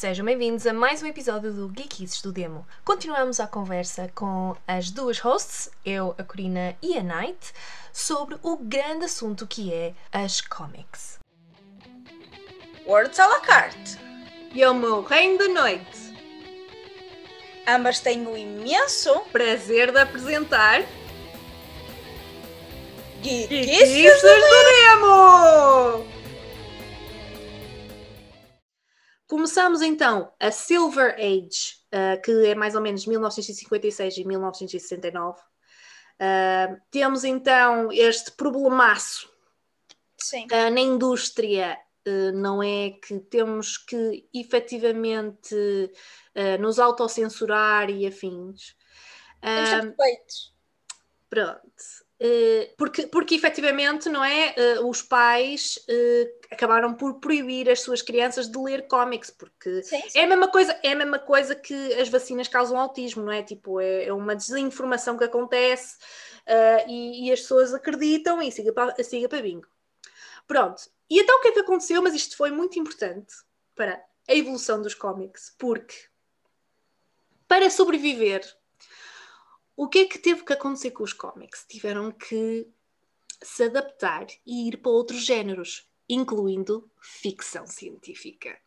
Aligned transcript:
Sejam 0.00 0.24
bem-vindos 0.24 0.66
a 0.66 0.72
mais 0.72 1.02
um 1.02 1.06
episódio 1.06 1.52
do 1.52 1.70
Geekies 1.76 2.22
do 2.22 2.32
Demo. 2.32 2.66
Continuamos 2.82 3.38
a 3.38 3.46
conversa 3.46 4.10
com 4.14 4.56
as 4.66 4.90
duas 4.90 5.18
hosts, 5.18 5.70
eu, 5.84 6.14
a 6.16 6.24
Corina 6.24 6.74
e 6.80 6.96
a 6.96 7.02
Night, 7.02 7.52
sobre 7.92 8.38
o 8.42 8.56
grande 8.56 9.04
assunto 9.04 9.46
que 9.46 9.70
é 9.70 9.92
as 10.10 10.40
comics. 10.40 11.18
Words 12.86 13.20
à 13.20 13.26
la 13.26 13.40
carte. 13.40 13.98
E 14.54 14.64
o 14.64 14.72
meu 14.72 15.02
reino 15.02 15.36
da 15.36 15.48
noite. 15.48 16.14
Ambas 17.68 18.00
têm 18.00 18.26
o 18.26 18.34
imenso 18.34 19.20
Prazer 19.30 19.92
de 19.92 19.98
apresentar 19.98 20.82
Geekies 23.22 24.22
do 24.22 24.28
Demo! 24.96 26.19
Começamos 29.30 29.80
então 29.80 30.32
a 30.40 30.50
Silver 30.50 31.14
Age, 31.14 31.76
uh, 31.94 32.20
que 32.20 32.48
é 32.48 32.54
mais 32.56 32.74
ou 32.74 32.80
menos 32.80 33.06
1956 33.06 34.16
e 34.16 34.24
1969. 34.24 35.38
Uh, 35.38 36.80
temos 36.90 37.22
então 37.22 37.92
este 37.92 38.32
problemaço 38.32 39.32
Sim. 40.18 40.46
uh, 40.46 40.70
na 40.74 40.80
indústria, 40.80 41.78
não 42.34 42.60
é 42.60 42.90
que 42.90 43.20
temos 43.20 43.78
que 43.78 44.28
efetivamente 44.34 45.54
nos 46.58 46.80
autocensurar 46.80 47.88
e 47.88 48.06
afins. 48.06 48.74
Temos 49.40 49.84
uh. 49.84 49.94
Pronto. 51.28 52.09
Uh, 52.20 52.68
porque, 52.76 53.06
porque 53.06 53.34
efetivamente, 53.34 54.10
não 54.10 54.22
é? 54.22 54.54
Uh, 54.78 54.86
os 54.86 55.00
pais 55.00 55.78
uh, 55.88 56.46
acabaram 56.50 56.92
por 56.92 57.14
proibir 57.14 57.70
as 57.70 57.80
suas 57.80 58.02
crianças 58.02 58.46
de 58.46 58.58
ler 58.58 58.86
cómics, 58.86 59.30
porque 59.30 59.82
sim, 59.82 60.02
sim. 60.06 60.18
é 60.18 60.24
a 60.24 60.26
mesma 60.26 60.48
coisa, 60.48 60.78
é 60.82 60.92
a 60.92 60.96
mesma 60.96 61.18
coisa 61.18 61.54
que 61.54 61.94
as 61.94 62.10
vacinas 62.10 62.46
causam 62.46 62.78
autismo, 62.78 63.24
não 63.24 63.32
é? 63.32 63.42
Tipo, 63.42 63.80
é, 63.80 64.04
é 64.04 64.12
uma 64.12 64.36
desinformação 64.36 65.16
que 65.16 65.24
acontece 65.24 65.96
e, 66.86 67.28
e, 67.28 67.32
as 67.32 67.40
pessoas 67.40 67.72
acreditam 67.72 68.42
e 68.42 68.52
siga 68.52 68.72
para, 68.72 69.02
siga 69.02 69.28
para 69.28 69.40
bingo. 69.40 69.66
Pronto. 70.46 70.82
E 71.08 71.20
então 71.20 71.38
o 71.38 71.40
que 71.40 71.48
é 71.48 71.52
que 71.52 71.60
aconteceu? 71.60 72.02
Mas 72.02 72.12
isto 72.14 72.36
foi 72.36 72.50
muito 72.50 72.78
importante 72.78 73.34
para 73.74 74.02
a 74.28 74.34
evolução 74.34 74.82
dos 74.82 74.94
cómics, 74.94 75.54
porque 75.56 75.94
para 77.48 77.70
sobreviver 77.70 78.42
o 79.82 79.88
que 79.88 80.00
é 80.00 80.04
que 80.04 80.18
teve 80.18 80.44
que 80.44 80.52
acontecer 80.52 80.90
com 80.90 81.02
os 81.02 81.14
cómics? 81.14 81.64
Tiveram 81.66 82.12
que 82.12 82.68
se 83.42 83.62
adaptar 83.62 84.26
e 84.44 84.68
ir 84.68 84.76
para 84.76 84.92
outros 84.92 85.24
géneros, 85.24 85.88
incluindo 86.06 86.90
ficção 87.00 87.66
científica. 87.66 88.60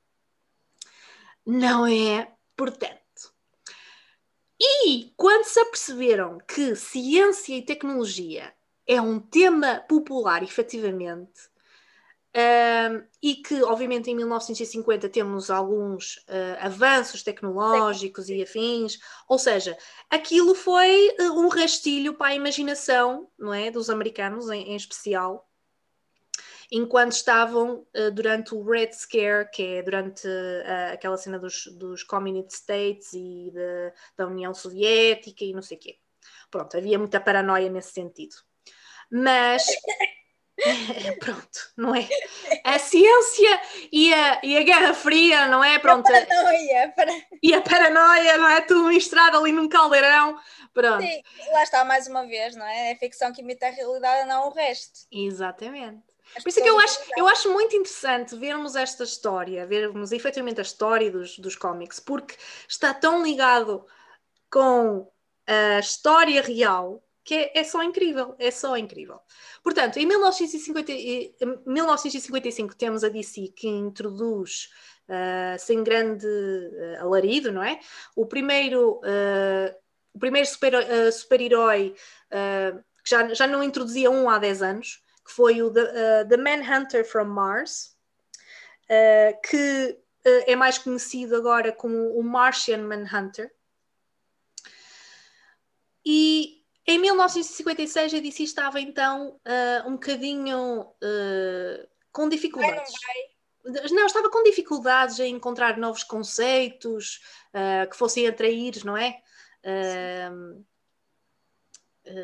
Não 1.45 1.86
é? 1.86 2.34
Portanto. 2.58 3.31
E 4.59 5.14
quando 5.16 5.44
se 5.44 5.59
aperceberam 5.59 6.39
que 6.47 6.75
ciência 6.75 7.56
e 7.58 7.61
tecnologia 7.61 8.52
é 8.88 9.00
um 9.00 9.19
tema 9.19 9.86
popular, 9.88 10.41
efetivamente, 10.41 11.47
E 13.22 13.36
que, 13.36 13.62
obviamente, 13.64 14.09
em 14.09 14.16
1950 14.16 15.08
temos 15.08 15.50
alguns 15.50 16.17
uh, 16.28 16.58
avanços 16.59 17.22
tecnológicos 17.22 18.28
e 18.28 18.42
afins, 18.42 19.00
ou 19.30 19.38
seja, 19.38 19.78
aquilo 20.09 20.56
foi 20.56 21.16
uh, 21.20 21.40
um 21.40 21.48
rastilho 21.48 22.16
para 22.16 22.28
a 22.28 22.36
imaginação, 22.36 23.30
não 23.38 23.53
é, 23.53 23.70
dos 23.70 23.90
americanos 23.90 24.50
em, 24.50 24.72
em 24.72 24.75
especial, 24.75 25.48
enquanto 26.72 27.12
estavam 27.12 27.86
uh, 27.95 28.12
durante 28.12 28.56
o 28.56 28.64
Red 28.64 28.92
Scare, 28.94 29.50
que 29.52 29.64
é 29.64 29.84
durante 29.84 30.28
aquela 30.92 31.18
cena 31.18 31.38
dos, 31.38 31.68
dos 31.78 32.03
Communist 32.03 32.52
States 32.52 33.14
e 33.14 33.52
de, 33.52 33.94
da 34.18 34.28
União 34.28 34.53
Soviética 34.53 35.45
e 35.45 35.53
não 35.53 35.62
sei 35.62 35.78
o 35.78 35.80
quê. 35.80 35.97
Pronto, 36.50 36.75
havia 36.75 36.97
muita 36.97 37.22
paranoia 37.22 37.70
nesse 37.70 37.94
sentido. 37.94 38.36
Mas 39.09 39.66
Pronto, 41.19 41.72
não 41.75 41.96
é? 41.96 42.08
A 42.64 42.78
ciência 42.78 43.62
e 43.91 44.14
a, 44.14 44.40
e 44.44 44.58
a 44.58 44.64
Guerra 44.64 44.94
Fria, 44.94 45.47
não 45.47 45.64
é? 45.64 45.80
Pronto. 45.80 46.08
A 46.08 46.25
paranoia. 46.25 46.94
Para... 46.96 47.12
E 47.41 47.53
a 47.53 47.62
paranoia, 47.62 48.38
não 48.38 48.47
é? 48.47 48.62
Tudo 48.62 48.88
misturado 48.88 49.38
ali 49.38 49.52
num 49.52 49.68
caldeirão. 49.68 50.38
Pronto. 50.74 51.02
Sim, 51.02 51.22
lá 51.52 51.63
está 51.63 51.84
mais 51.84 52.08
uma 52.08 52.25
vez, 52.25 52.56
não 52.56 52.66
é? 52.66 52.92
É 52.92 52.96
ficção 52.96 53.34
que 53.34 53.42
imita 53.42 53.68
a 53.68 53.72
realidade, 53.72 54.28
não 54.28 54.47
o 54.47 54.52
resto. 54.52 55.02
Exatamente. 55.12 56.03
As 56.36 56.44
Por 56.44 56.50
isso 56.50 56.59
é 56.59 56.63
que 56.63 56.69
eu 56.69 56.80
acho, 56.80 57.00
eu 57.18 57.28
acho 57.28 57.52
muito 57.52 57.75
interessante 57.75 58.36
vermos 58.36 58.75
esta 58.75 59.03
história, 59.03 59.68
vermos 59.68 60.12
efetivamente 60.12 60.59
a 60.59 60.63
história 60.63 61.12
dos, 61.12 61.38
dos 61.38 61.56
cómics, 61.56 62.00
porque 62.00 62.36
está 62.68 62.94
tão 62.94 63.22
ligado 63.24 63.86
com 64.50 65.08
a 65.46 65.80
história 65.80 66.42
real 66.42 67.03
que 67.23 67.34
é, 67.34 67.59
é, 67.59 67.63
só 67.63 67.81
incrível, 67.81 68.35
é 68.38 68.51
só 68.51 68.75
incrível. 68.75 69.19
Portanto, 69.63 69.97
em 69.97 70.06
1950, 70.06 70.91
1955 71.66 72.75
temos 72.75 73.03
a 73.03 73.09
DC 73.09 73.53
que 73.56 73.67
introduz, 73.67 74.69
uh, 75.07 75.57
sem 75.57 75.83
grande 75.83 76.28
uh, 76.28 77.01
alarido, 77.01 77.51
não 77.51 77.63
é? 77.63 77.79
O 78.16 78.25
primeiro, 78.25 79.00
uh, 79.00 80.19
primeiro 80.19 80.47
super-herói 80.47 81.12
super 81.12 82.83
que 83.03 83.09
já, 83.09 83.33
já 83.33 83.47
não 83.47 83.62
introduzia 83.62 84.09
um 84.09 84.29
há 84.29 84.38
10 84.38 84.62
anos, 84.62 85.03
que 85.25 85.31
foi 85.31 85.62
o 85.62 85.69
The, 85.69 86.25
The 86.25 86.38
Manhunter 86.38 87.06
from 87.06 87.25
Mars, 87.25 87.97
que 89.50 90.00
é 90.23 90.56
mais 90.56 90.78
conhecido 90.78 91.35
agora 91.35 91.73
como 91.73 92.17
o 92.17 92.23
Martian 92.23 92.83
Manhunter. 92.83 93.51
E 96.06 96.62
em 96.85 96.99
1956 96.99 98.13
a 98.13 98.19
DC 98.19 98.44
estava 98.44 98.79
então 98.81 99.39
uh, 99.45 99.88
um 99.88 99.94
bocadinho 99.94 100.81
uh, 100.81 101.88
com 102.11 102.27
dificuldades. 102.27 102.91
Vai, 103.05 103.73
não, 103.73 103.95
não, 103.95 104.05
estava 104.05 104.29
com 104.29 104.44
dificuldades 104.44 105.19
em 105.19 105.33
encontrar 105.33 105.77
novos 105.77 106.03
conceitos 106.03 107.21
uh, 107.53 107.89
que 107.89 107.95
fossem 107.95 108.27
atrair, 108.27 108.83
não 108.83 108.97
é? 108.97 109.21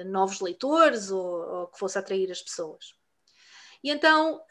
novos 0.08 0.42
leitores 0.42 1.10
ou, 1.10 1.24
ou, 1.24 1.68
que 1.68 1.80
fosse 1.80 1.98
atrair 1.98 2.30
as 2.30 2.42
pessoas. 2.42 2.94
E 3.82 3.90
então 3.90 4.42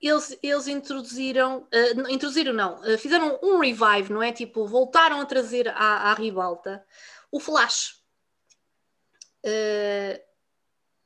eles, 0.00 0.38
eles 0.42 0.68
introduziram, 0.68 1.68
introduziram 2.08 2.54
não, 2.54 2.80
fizeram 2.96 3.38
um 3.42 3.58
revive, 3.58 4.10
não 4.10 4.22
é? 4.22 4.32
Tipo, 4.32 4.66
voltaram 4.66 5.20
a 5.20 5.26
trazer 5.26 5.68
à, 5.68 6.10
à 6.10 6.14
ribalta 6.14 6.82
o 7.30 7.38
Flash 7.38 7.97
uh, 7.97 7.97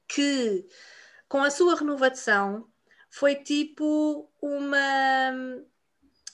que 0.08 0.66
com 1.28 1.42
a 1.42 1.50
sua 1.50 1.76
renovação 1.76 2.68
foi 3.10 3.36
tipo 3.36 4.30
uma 4.40 5.42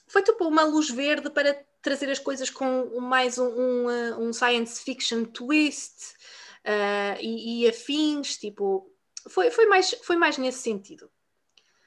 foi 0.06 0.22
tipo 0.22 0.46
uma 0.46 0.62
luz 0.62 0.90
verde 0.90 1.30
para 1.30 1.54
trazer 1.82 2.10
as 2.10 2.18
coisas 2.18 2.50
com 2.50 3.00
mais 3.00 3.38
um, 3.38 3.46
um, 3.46 3.90
eh, 3.90 4.16
um 4.16 4.32
science 4.32 4.82
fiction 4.82 5.24
twist 5.24 6.14
uh, 6.64 7.20
e, 7.20 7.64
e, 7.64 7.68
afins, 7.68 8.36
tipo 8.36 8.90
foi, 9.28 9.50
foi, 9.50 9.66
mais, 9.66 9.94
foi 10.02 10.16
mais 10.16 10.38
nesse 10.38 10.58
sentido. 10.58 11.10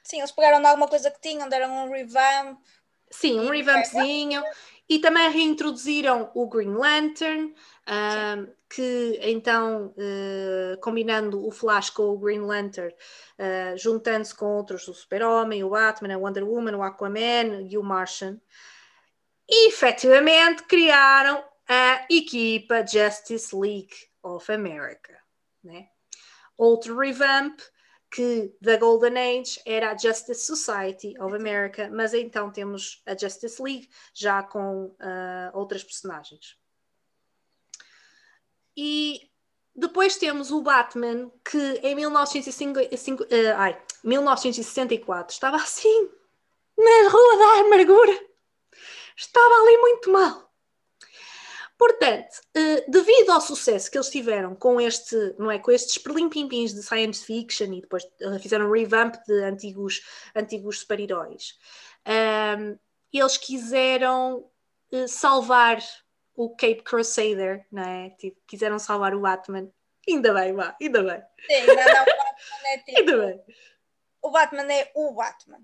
Sim, 0.02 0.18
eles 0.18 0.32
pegaram 0.32 0.60
de 0.60 0.66
alguma 0.66 0.88
coisa 0.88 1.10
que 1.10 1.20
tinham, 1.20 1.48
deram 1.48 1.86
um 1.86 1.90
revamp. 1.90 2.58
Sim, 3.10 3.40
um 3.40 3.50
revampzinho. 3.50 4.42
E 4.88 4.98
também 4.98 5.30
reintroduziram 5.30 6.30
o 6.34 6.46
Green 6.46 6.74
Lantern, 6.74 7.54
uh, 7.86 8.52
que 8.74 9.18
então, 9.20 9.94
uh, 9.98 10.80
combinando 10.80 11.46
o 11.46 11.50
Flash 11.50 11.90
com 11.90 12.04
o 12.04 12.18
Green 12.18 12.40
Lantern, 12.40 12.94
uh, 13.38 13.76
juntando-se 13.76 14.34
com 14.34 14.46
outros, 14.46 14.88
o 14.88 14.94
Super-Homem, 14.94 15.62
o 15.62 15.70
Batman, 15.70 16.14
a 16.14 16.18
Wonder 16.18 16.48
Woman, 16.48 16.76
o 16.76 16.82
Aquaman 16.82 17.68
e 17.68 17.76
o 17.76 17.82
Martian, 17.82 18.40
efetivamente 19.46 20.62
criaram 20.62 21.44
a 21.68 22.06
equipa 22.10 22.86
Justice 22.86 23.54
League 23.54 23.94
of 24.22 24.50
America. 24.50 25.18
Né? 25.62 25.88
Outro 26.56 26.98
revamp 26.98 27.60
que 28.10 28.54
da 28.60 28.78
Golden 28.78 29.40
Age 29.40 29.60
era 29.66 29.92
a 29.92 29.96
Justice 29.96 30.46
Society 30.46 31.14
of 31.20 31.34
America, 31.34 31.90
mas 31.92 32.14
então 32.14 32.50
temos 32.50 33.02
a 33.06 33.16
Justice 33.16 33.62
League 33.62 33.88
já 34.14 34.42
com 34.42 34.86
uh, 34.86 35.50
outras 35.52 35.84
personagens. 35.84 36.61
E 38.76 39.30
depois 39.74 40.16
temos 40.16 40.50
o 40.50 40.62
Batman, 40.62 41.30
que 41.44 41.80
em 41.82 41.94
1905, 41.94 42.80
uh, 42.80 43.26
ai, 43.56 43.82
1964 44.04 45.32
estava 45.32 45.56
assim, 45.56 46.10
na 46.76 47.08
Rua 47.08 47.38
da 47.38 47.66
Amargura. 47.66 48.18
Estava 49.16 49.54
ali 49.54 49.76
muito 49.78 50.10
mal. 50.10 50.52
Portanto, 51.78 52.40
uh, 52.56 52.90
devido 52.90 53.30
ao 53.30 53.40
sucesso 53.40 53.90
que 53.90 53.96
eles 53.96 54.10
tiveram 54.10 54.54
com 54.54 54.80
este, 54.80 55.16
não 55.38 55.50
é, 55.50 55.58
com 55.58 55.70
estes 55.70 55.98
perlimpimpins 55.98 56.74
de 56.74 56.82
science 56.82 57.24
fiction 57.24 57.72
e 57.72 57.80
depois 57.80 58.04
uh, 58.04 58.38
fizeram 58.38 58.68
um 58.68 58.72
revamp 58.72 59.14
de 59.26 59.42
antigos, 59.42 60.02
antigos 60.36 60.80
super-heróis, 60.80 61.58
ehm, 62.04 62.76
eles 63.12 63.36
quiseram 63.36 64.48
salvar 65.08 65.78
o 66.44 66.56
Cape 66.56 66.82
Crusader, 66.82 67.66
não 67.70 67.82
é? 67.82 68.10
Tipo, 68.10 68.40
quiseram 68.46 68.78
salvar 68.78 69.14
o 69.14 69.20
Batman. 69.20 69.70
Ainda 70.08 70.34
bem, 70.34 70.52
vá, 70.52 70.76
ainda 70.80 71.02
bem. 71.02 71.22
Sim, 71.46 71.66
não, 71.66 71.74
não, 71.74 71.82
o 71.82 72.06
Batman 72.06 72.68
é 72.68 72.78
tipo. 72.84 72.98
Ainda 72.98 73.26
bem. 73.26 73.40
O 74.22 74.30
Batman 74.30 74.72
é 74.72 74.92
o 74.94 75.12
Batman. 75.14 75.60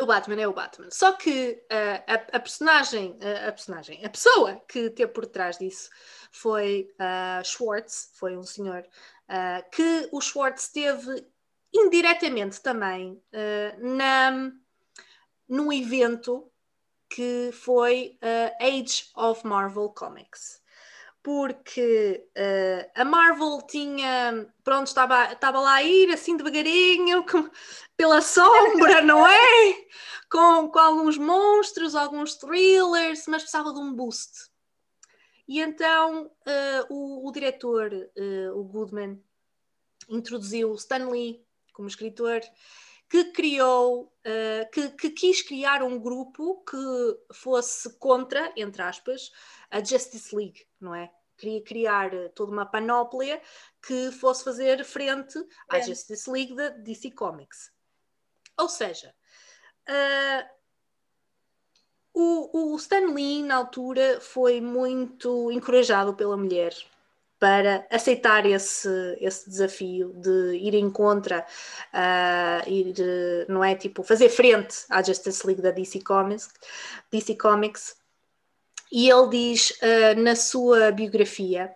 O 0.00 0.06
Batman 0.06 0.40
é 0.40 0.48
o 0.48 0.52
Batman. 0.52 0.90
Só 0.90 1.12
que 1.12 1.64
uh, 1.70 2.04
a, 2.06 2.36
a, 2.36 2.40
personagem, 2.40 3.12
uh, 3.12 3.48
a 3.48 3.52
personagem, 3.52 4.04
a 4.04 4.10
pessoa 4.10 4.60
que 4.68 4.90
teve 4.90 5.12
por 5.12 5.26
trás 5.26 5.58
disso 5.58 5.88
foi 6.32 6.88
uh, 6.94 7.44
Schwartz, 7.44 8.10
foi 8.14 8.36
um 8.36 8.42
senhor 8.42 8.86
que 9.72 10.06
o 10.12 10.20
Schwartz 10.20 10.68
teve 10.68 11.26
indiretamente 11.72 12.60
também 12.60 13.18
na, 13.78 14.52
num 15.48 15.72
evento 15.72 16.52
que 17.14 17.50
foi 17.52 18.18
Age 18.60 19.10
of 19.14 19.46
Marvel 19.46 19.88
Comics 19.90 20.64
porque 21.24 22.28
uh, 22.36 22.90
a 22.94 23.02
Marvel 23.02 23.62
tinha, 23.62 24.46
pronto, 24.62 24.88
estava, 24.88 25.32
estava 25.32 25.58
lá 25.58 25.76
a 25.76 25.82
ir 25.82 26.10
assim 26.10 26.36
devagarinho, 26.36 27.24
com, 27.24 27.48
pela 27.96 28.20
sombra, 28.20 29.00
não 29.00 29.26
é? 29.26 29.86
Com, 30.30 30.68
com 30.68 30.78
alguns 30.80 31.16
monstros, 31.16 31.94
alguns 31.94 32.34
thrillers, 32.34 33.24
mas 33.28 33.42
precisava 33.42 33.72
de 33.72 33.78
um 33.78 33.94
boost. 33.94 34.50
E 35.46 35.60
então 35.60 36.24
uh, 36.26 36.86
o, 36.92 37.28
o, 37.28 37.30
diretor, 37.30 37.92
uh, 37.92 38.58
o 38.58 38.64
Goodman, 38.64 39.22
introduziu 40.08 40.74
Stan 40.74 41.08
Lee 41.08 41.40
como 41.72 41.86
escritor, 41.86 42.40
que 43.14 43.30
criou, 43.30 44.12
que, 44.72 44.88
que 44.90 45.10
quis 45.10 45.40
criar 45.40 45.84
um 45.84 46.00
grupo 46.00 46.64
que 46.64 47.32
fosse 47.32 47.96
contra, 48.00 48.52
entre 48.56 48.82
aspas, 48.82 49.30
a 49.70 49.78
Justice 49.78 50.34
League, 50.34 50.66
não 50.80 50.92
é? 50.92 51.12
Queria 51.36 51.62
criar 51.62 52.12
eh, 52.12 52.28
toda 52.30 52.50
uma 52.50 52.66
panóplia 52.66 53.40
que 53.86 54.10
fosse 54.10 54.42
fazer 54.42 54.84
frente 54.84 55.38
à 55.68 55.78
Justice 55.78 56.28
League 56.28 56.56
da 56.56 56.70
DC 56.70 57.12
Comics. 57.12 57.70
Ou 58.58 58.68
seja, 58.68 59.14
uh, 59.88 60.48
o, 62.12 62.72
o 62.72 62.76
Stan 62.76 63.12
Lee, 63.12 63.44
na 63.44 63.54
altura, 63.54 64.20
foi 64.20 64.60
muito 64.60 65.52
encorajado 65.52 66.14
pela 66.14 66.36
mulher 66.36 66.74
para 67.44 67.86
aceitar 67.90 68.46
esse, 68.46 68.88
esse 69.20 69.50
desafio 69.50 70.14
de 70.14 70.56
ir 70.56 70.74
em 70.74 70.88
contra, 70.88 71.44
uh, 71.92 72.66
ir, 72.66 72.94
não 73.50 73.62
é 73.62 73.74
tipo 73.74 74.02
fazer 74.02 74.30
frente 74.30 74.86
à 74.88 75.02
Justice 75.02 75.46
League 75.46 75.60
da 75.60 75.70
DC 75.70 76.00
Comics, 76.00 76.48
DC 77.12 77.36
Comics 77.36 77.96
e 78.90 79.10
ele 79.10 79.28
diz 79.28 79.72
uh, 79.72 80.18
na 80.18 80.34
sua 80.34 80.90
biografia: 80.90 81.70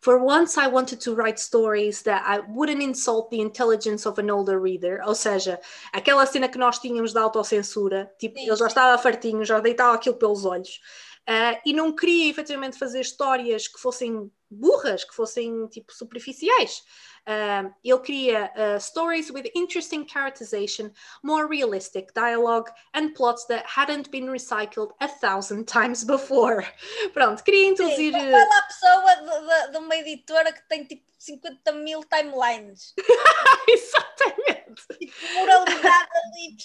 For 0.00 0.20
once 0.20 0.58
I 0.58 0.66
wanted 0.66 1.00
to 1.04 1.14
write 1.14 1.40
stories 1.40 2.02
that 2.02 2.24
I 2.26 2.40
wouldn't 2.52 2.82
insult 2.82 3.30
the 3.30 3.40
intelligence 3.40 4.08
of 4.08 4.20
an 4.20 4.32
older 4.32 4.60
reader. 4.60 5.00
Ou 5.06 5.14
seja, 5.14 5.60
aquela 5.92 6.26
cena 6.26 6.48
que 6.48 6.58
nós 6.58 6.80
tínhamos 6.80 7.12
da 7.12 7.22
autocensura, 7.22 8.12
tipo, 8.18 8.36
sim, 8.36 8.48
ele 8.48 8.56
já 8.56 8.66
estava 8.66 9.00
fartinho, 9.00 9.44
já 9.44 9.60
deitava 9.60 9.94
aquilo 9.94 10.16
pelos 10.16 10.44
olhos. 10.44 10.80
Uh, 11.28 11.56
e 11.64 11.72
não 11.72 11.94
queria 11.94 12.28
efetivamente 12.28 12.76
fazer 12.76 13.00
histórias 13.00 13.66
que 13.66 13.80
fossem 13.80 14.30
burras, 14.54 15.04
que 15.04 15.14
fossem 15.14 15.66
tipo 15.68 15.92
superficiais. 15.92 16.82
Uh, 17.26 17.72
ele 17.82 18.00
queria 18.00 18.52
uh, 18.54 18.78
stories 18.78 19.30
with 19.30 19.50
interesting 19.54 20.04
characterization, 20.04 20.92
more 21.22 21.46
realistic 21.46 22.12
dialogue 22.14 22.70
and 22.92 23.14
plots 23.14 23.46
that 23.46 23.64
hadn't 23.66 24.10
been 24.10 24.26
recycled 24.26 24.90
a 25.00 25.08
thousand 25.08 25.66
times 25.66 26.04
before. 26.04 26.66
Pronto, 27.14 27.42
queria 27.42 27.68
introduzir. 27.68 28.12
Sim, 28.12 28.30
fala 28.30 28.58
a 28.58 28.62
pessoa 28.62 29.14
de, 29.16 29.66
de, 29.66 29.72
de, 29.72 29.78
uma 29.78 29.96
editora 29.96 30.52
que 30.52 30.68
tem 30.68 30.84
tipo 30.84 31.02
50 31.18 31.72
mil 31.72 32.04
timelines. 32.04 32.92
Exatamente. 33.68 34.86
Tipo, 34.98 35.34
moralidade 35.38 36.10
ali, 36.26 36.56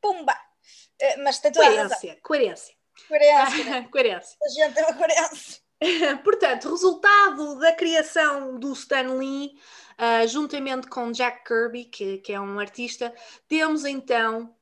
pumba. 0.00 0.34
Uh, 1.02 1.24
mas 1.24 1.40
tem 1.40 1.50
toda 1.50 1.66
coerência, 1.66 2.12
a 2.12 2.20
coerência. 2.22 2.74
Coerência. 3.08 3.64
Né? 3.64 3.88
coerência. 3.90 4.38
A 4.40 4.48
gente 4.48 4.74
tem 4.74 4.84
uma 4.84 4.94
coerência. 4.94 5.63
Portanto, 6.24 6.70
resultado 6.70 7.58
da 7.58 7.72
criação 7.72 8.58
do 8.58 8.72
Stan 8.72 9.14
Lee, 9.14 9.58
uh, 9.98 10.26
juntamente 10.28 10.88
com 10.88 11.12
Jack 11.12 11.44
Kirby, 11.44 11.84
que, 11.86 12.18
que, 12.18 12.32
é 12.32 12.40
um 12.40 12.58
artista, 12.58 13.14
temos 13.48 13.84
então 13.84 14.54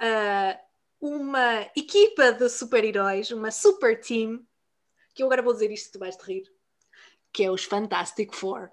uh, 0.00 0.58
uma 1.00 1.70
equipa 1.76 2.32
de 2.32 2.48
super-heróis, 2.48 3.30
uma 3.30 3.50
super 3.50 4.00
team, 4.00 4.44
que 5.14 5.22
eu 5.22 5.26
agora 5.26 5.42
vou 5.42 5.52
dizer 5.52 5.70
isto, 5.70 5.92
tu 5.92 5.98
vais 5.98 6.16
te 6.16 6.24
rir, 6.24 6.44
que 7.32 7.44
é 7.44 7.50
os 7.50 7.64
Fantastic 7.64 8.34
Four. 8.34 8.70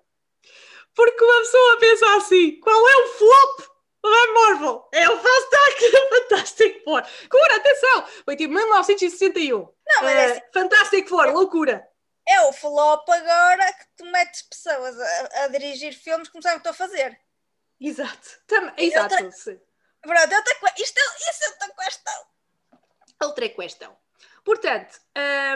Porque 0.95 1.23
uma 1.23 1.39
pessoa 1.39 1.77
pensa 1.79 2.15
assim: 2.17 2.59
qual 2.59 2.89
é 2.89 2.95
o 2.97 3.07
flop 3.09 3.61
da 4.03 4.33
Marvel? 4.33 4.89
É 4.91 5.09
o 5.09 5.17
Fantastic, 5.17 6.83
Four. 6.83 7.03
Cura, 7.29 7.56
atenção! 7.56 8.06
Foi 8.25 8.35
tipo 8.35 8.53
1961. 8.53 9.67
Não, 9.89 10.03
mas 10.03 10.38
uh, 10.38 10.41
Fantastic 10.53 11.07
Four, 11.09 11.31
loucura 11.31 11.89
é 12.30 12.41
o 12.41 12.53
flop 12.53 13.09
agora 13.09 13.74
que 13.74 13.86
tu 13.97 14.06
metes 14.06 14.44
pessoas 14.44 15.00
a, 15.00 15.44
a 15.44 15.47
dirigir 15.47 15.94
filmes 15.94 16.30
como 16.30 16.44
sabem 16.44 16.59
o 16.59 16.62
que 16.62 16.69
estou 16.69 16.86
a 16.86 16.88
fazer. 16.88 17.19
Exato. 17.81 18.39
Tam, 18.45 18.71
exato. 18.77 19.15
Outra, 19.15 19.31
pronto, 20.01 20.36
outra, 20.36 20.74
isto, 20.77 20.97
é, 20.97 21.01
isso 21.31 21.44
é 21.44 21.50
outra 21.50 21.74
questão. 21.83 22.25
Outra 23.21 23.50
questão. 23.50 23.97
Portanto, 24.44 25.01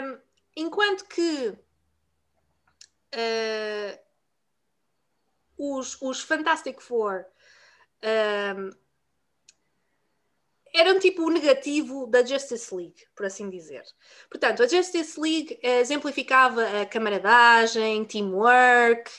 um, 0.02 0.20
enquanto 0.56 1.04
que 1.04 1.56
uh, 3.14 3.98
os, 5.56 6.00
os 6.02 6.22
Fantastic 6.22 6.80
Four 6.80 7.24
um, 8.02 8.70
eram 10.74 10.98
tipo 10.98 11.22
o 11.22 11.30
negativo 11.30 12.06
da 12.06 12.24
Justice 12.24 12.74
League, 12.74 13.06
por 13.14 13.24
assim 13.24 13.48
dizer. 13.48 13.84
Portanto, 14.28 14.62
a 14.62 14.66
Justice 14.66 15.18
League 15.18 15.58
uh, 15.62 15.66
exemplificava 15.80 16.82
a 16.82 16.86
camaradagem, 16.86 18.04
teamwork, 18.04 19.10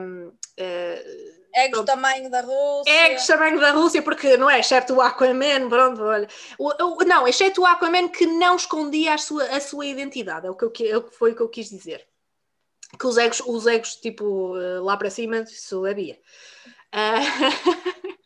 um, 0.00 0.28
uh, 0.28 1.38
Egos 1.54 1.84
tamanho 1.84 2.30
da 2.30 2.40
Rússia. 2.40 2.92
Egos 2.92 3.26
tamanho 3.26 3.60
da 3.60 3.72
Rússia, 3.72 4.02
porque 4.02 4.36
não 4.36 4.48
é, 4.48 4.60
exceto 4.60 4.94
o 4.94 5.00
Aquaman, 5.00 5.68
pronto, 5.68 6.02
olha. 6.02 6.28
O, 6.58 6.68
o, 6.68 7.04
não, 7.04 7.26
exceto 7.26 7.62
o 7.62 7.66
Aquaman 7.66 8.08
que 8.08 8.26
não 8.26 8.56
escondia 8.56 9.14
a 9.14 9.18
sua, 9.18 9.44
a 9.44 9.60
sua 9.60 9.86
identidade, 9.86 10.46
é 10.46 10.50
o 10.50 10.54
que, 10.54 10.84
eu, 10.84 10.98
é 10.98 11.10
foi 11.10 11.32
o 11.32 11.36
que 11.36 11.42
eu 11.42 11.48
quis 11.48 11.68
dizer. 11.68 12.06
Que 12.98 13.06
os 13.06 13.18
egos, 13.18 13.40
os 13.40 13.66
egos 13.66 13.96
tipo, 13.96 14.56
eh, 14.56 14.80
lá 14.80 14.96
para 14.96 15.10
cima, 15.10 15.40
isso 15.40 15.84
havia. 15.84 16.18
Uh, 16.94 18.17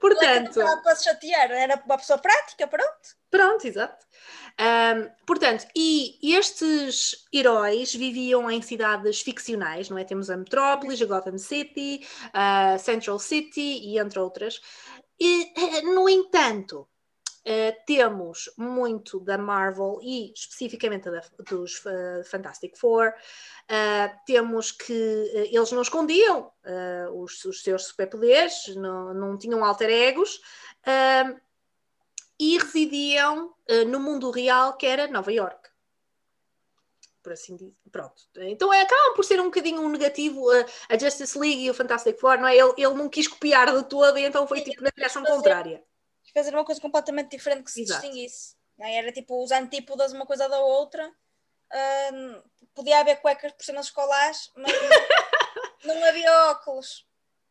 Portanto. 0.00 0.60
Não 0.60 0.82
para 0.82 0.94
se 0.96 1.04
chatear, 1.04 1.50
era 1.50 1.82
uma 1.84 1.98
pessoa 1.98 2.18
prática, 2.18 2.66
pronto. 2.66 3.16
Pronto, 3.30 3.66
exato. 3.66 4.06
Um, 4.60 5.24
portanto, 5.26 5.66
e 5.76 6.18
estes 6.34 7.26
heróis 7.32 7.94
viviam 7.94 8.50
em 8.50 8.60
cidades 8.62 9.20
ficcionais, 9.20 9.88
não 9.88 9.98
é? 9.98 10.04
Temos 10.04 10.30
a 10.30 10.36
Metrópolis, 10.36 11.00
a 11.00 11.06
Gotham 11.06 11.38
City, 11.38 12.06
a 12.32 12.78
Central 12.78 13.18
City 13.18 13.80
e 13.82 13.98
entre 13.98 14.18
outras. 14.18 14.60
E, 15.20 15.52
eh, 15.56 15.82
no 15.82 16.08
entanto, 16.08 16.88
Uh, 17.48 17.74
temos 17.86 18.50
muito 18.58 19.18
da 19.20 19.38
Marvel 19.38 19.98
e 20.02 20.34
especificamente 20.34 21.10
da, 21.10 21.22
dos 21.48 21.82
uh, 21.86 22.22
Fantastic 22.26 22.76
Four. 22.76 23.14
Uh, 23.64 24.14
temos 24.26 24.70
que 24.70 24.92
eles 25.50 25.72
não 25.72 25.80
escondiam 25.80 26.52
os, 27.14 27.42
os, 27.46 27.62
seus 27.62 27.86
superpoderes, 27.86 28.76
não, 28.76 29.14
não 29.14 29.38
tinham 29.38 29.64
alter 29.64 29.88
egos 29.88 30.38
e 32.38 32.58
residiam 32.58 33.54
no 33.86 33.98
mundo 33.98 34.30
real 34.30 34.76
que 34.76 34.86
era 34.86 35.06
Nova 35.06 35.32
York. 35.32 35.70
Por 37.22 37.32
assim 37.32 37.56
dizer. 37.56 37.74
Pronto. 37.90 38.22
Então 38.36 38.72
é, 38.72 38.82
acabam 38.82 39.14
por 39.14 39.24
ser 39.24 39.40
um 39.40 39.44
bocadinho 39.44 39.80
um 39.80 39.88
negativo 39.88 40.44
a 40.88 40.98
Justice 40.98 41.38
League 41.38 41.64
e 41.64 41.70
o 41.70 41.74
Fantastic 41.74 42.18
Four, 42.18 42.38
não 42.38 42.48
é? 42.48 42.56
Ele, 42.56 42.74
ele 42.76 42.94
não 42.94 43.08
quis 43.08 43.26
copiar 43.26 43.74
de 43.74 43.88
todo 43.88 44.18
e 44.18 44.24
então 44.24 44.46
foi 44.46 44.60
tipo 44.60 44.82
na 44.82 44.90
direção 44.94 45.24
contrária 45.24 45.82
fazer 46.38 46.54
uma 46.54 46.64
coisa 46.64 46.80
completamente 46.80 47.30
diferente 47.30 47.64
que 47.64 47.70
se 47.70 47.82
Exato. 47.82 48.00
distinguisse. 48.00 48.56
É? 48.80 48.96
Era 48.96 49.12
tipo 49.12 49.42
os 49.42 49.50
antípodas 49.50 50.12
uma 50.12 50.26
coisa 50.26 50.48
da 50.48 50.60
outra. 50.60 51.06
Uh, 51.08 52.42
podia 52.74 53.00
haver 53.00 53.20
cuecas 53.20 53.52
por 53.52 53.64
cima 53.64 53.80
dos 53.80 53.90
colares, 53.90 54.50
mas 54.56 54.72
não 55.84 56.04
havia 56.04 56.50
óculos. 56.50 57.06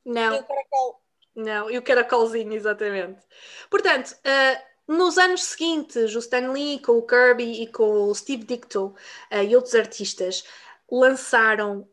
Não. 0.05 0.35
E 0.35 0.39
o 0.39 0.43
caracol. 0.43 1.01
Não, 1.35 1.69
e 1.69 1.77
o 1.77 1.83
caracolzinho, 1.83 2.53
exatamente. 2.53 3.21
Portanto, 3.69 4.11
uh, 4.11 4.91
nos 4.91 5.17
anos 5.17 5.43
seguintes, 5.43 6.15
o 6.15 6.19
Stan 6.19 6.51
Lee 6.51 6.79
com 6.79 6.93
o 6.93 7.05
Kirby 7.05 7.61
e 7.61 7.67
com 7.67 8.07
o 8.07 8.15
Steve 8.15 8.43
Dicto 8.43 8.95
uh, 9.31 9.43
e 9.43 9.55
outros 9.55 9.75
artistas 9.75 10.43
lançaram 10.89 11.87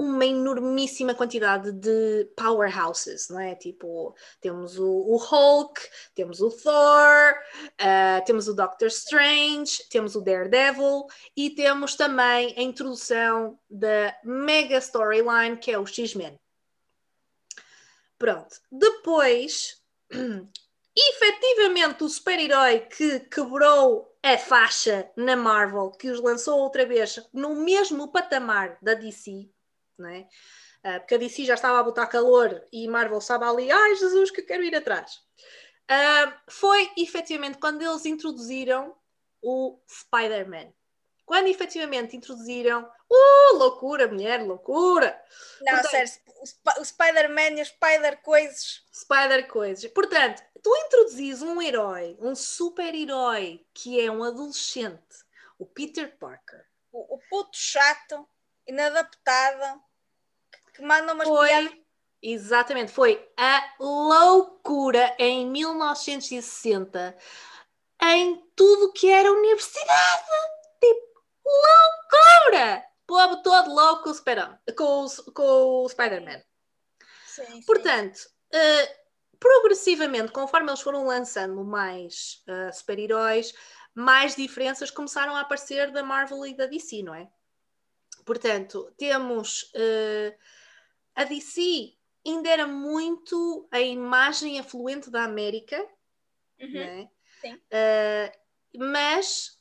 uma 0.00 0.24
enormíssima 0.24 1.14
quantidade 1.14 1.70
de 1.72 2.24
powerhouses, 2.34 3.28
não 3.28 3.38
é? 3.38 3.54
Tipo, 3.54 4.16
temos 4.40 4.78
o, 4.78 4.88
o 4.88 5.16
Hulk, 5.18 5.78
temos 6.14 6.40
o 6.40 6.50
Thor, 6.50 7.34
uh, 7.78 8.24
temos 8.24 8.48
o 8.48 8.54
Doctor 8.54 8.88
Strange, 8.88 9.84
temos 9.90 10.16
o 10.16 10.22
Daredevil 10.22 11.04
e 11.36 11.50
temos 11.50 11.96
também 11.96 12.54
a 12.56 12.62
introdução 12.62 13.58
da 13.68 14.16
mega 14.24 14.78
storyline 14.78 15.58
que 15.58 15.70
é 15.70 15.78
o 15.78 15.84
X-Men. 15.84 16.40
Pronto. 18.18 18.56
Depois, 18.72 19.82
efetivamente, 20.96 22.04
o 22.04 22.08
super-herói 22.08 22.80
que 22.80 23.20
quebrou 23.20 24.16
a 24.22 24.38
faixa 24.38 25.10
na 25.14 25.36
Marvel, 25.36 25.90
que 25.90 26.08
os 26.08 26.20
lançou 26.20 26.58
outra 26.58 26.86
vez 26.86 27.20
no 27.34 27.54
mesmo 27.54 28.10
patamar 28.10 28.78
da 28.80 28.94
DC, 28.94 29.50
né? 30.00 30.26
Uh, 30.84 30.98
porque 31.00 31.14
a 31.14 31.18
DC 31.18 31.44
já 31.44 31.54
estava 31.54 31.78
a 31.78 31.82
botar 31.82 32.06
calor 32.06 32.66
e 32.72 32.88
Marvel 32.88 33.18
estava 33.18 33.48
ali, 33.50 33.70
ai 33.70 33.94
Jesus, 33.96 34.30
que 34.30 34.42
quero 34.42 34.64
ir 34.64 34.74
atrás. 34.74 35.20
Uh, 35.90 36.32
foi 36.48 36.90
efetivamente 36.96 37.58
quando 37.58 37.82
eles 37.82 38.06
introduziram 38.06 38.96
o 39.42 39.78
Spider-Man. 39.88 40.72
Quando 41.26 41.48
efetivamente 41.48 42.16
introduziram, 42.16 42.90
uh, 43.10 43.56
loucura, 43.56 44.08
mulher, 44.08 44.44
loucura! 44.44 45.20
Não, 45.60 45.74
Portanto, 45.74 45.90
sério, 45.90 46.12
o, 46.78 46.84
Spider-Man 46.84 47.58
e 47.58 47.62
os 47.62 47.68
Spider-Coisas. 47.68 48.82
Spider-Coisas. 48.92 49.90
Portanto, 49.92 50.42
tu 50.62 50.74
introduzis 50.86 51.42
um 51.42 51.60
herói, 51.60 52.16
um 52.20 52.34
super-herói 52.34 53.64
que 53.74 54.00
é 54.00 54.10
um 54.10 54.24
adolescente, 54.24 55.24
o 55.58 55.66
Peter 55.66 56.16
Parker. 56.18 56.64
O, 56.92 57.16
o 57.16 57.20
puto 57.28 57.56
chato, 57.56 58.28
inadaptado, 58.66 59.80
que 60.80 60.86
manda 60.86 61.14
umas 61.14 61.28
foi, 61.28 61.48
piadas. 61.48 61.72
Exatamente, 62.22 62.92
foi 62.92 63.26
a 63.36 63.74
loucura 63.78 65.14
em 65.18 65.46
1960 65.48 67.16
em 68.02 68.42
tudo 68.56 68.92
que 68.92 69.10
era 69.10 69.32
universidade. 69.32 70.28
Tipo, 70.80 71.22
loucura! 71.46 72.84
Povo 73.06 73.42
todo 73.42 73.74
louco 73.74 74.04
com 74.04 74.10
o, 74.10 74.14
Spider 74.14 74.60
com 74.76 75.04
o, 75.04 75.32
com 75.32 75.84
o 75.84 75.88
Spider-Man. 75.88 76.42
Portanto, 77.66 78.18
uh, 78.54 79.00
progressivamente, 79.38 80.30
conforme 80.30 80.70
eles 80.70 80.80
foram 80.80 81.04
lançando 81.06 81.64
mais 81.64 82.42
uh, 82.46 82.72
super-heróis, 82.72 83.52
mais 83.94 84.36
diferenças 84.36 84.90
começaram 84.90 85.34
a 85.34 85.40
aparecer 85.40 85.90
da 85.90 86.02
Marvel 86.02 86.46
e 86.46 86.54
da 86.54 86.66
DC, 86.66 87.02
não 87.02 87.14
é? 87.14 87.28
Portanto, 88.24 88.92
temos 88.96 89.72
uh, 89.74 90.34
a 91.20 91.24
DC 91.24 91.92
ainda 92.26 92.48
era 92.48 92.66
muito 92.66 93.68
a 93.70 93.80
imagem 93.80 94.58
afluente 94.58 95.10
da 95.10 95.24
América, 95.24 95.78
uhum. 96.58 96.72
né? 96.72 97.08
uh, 97.46 98.78
mas 98.78 99.58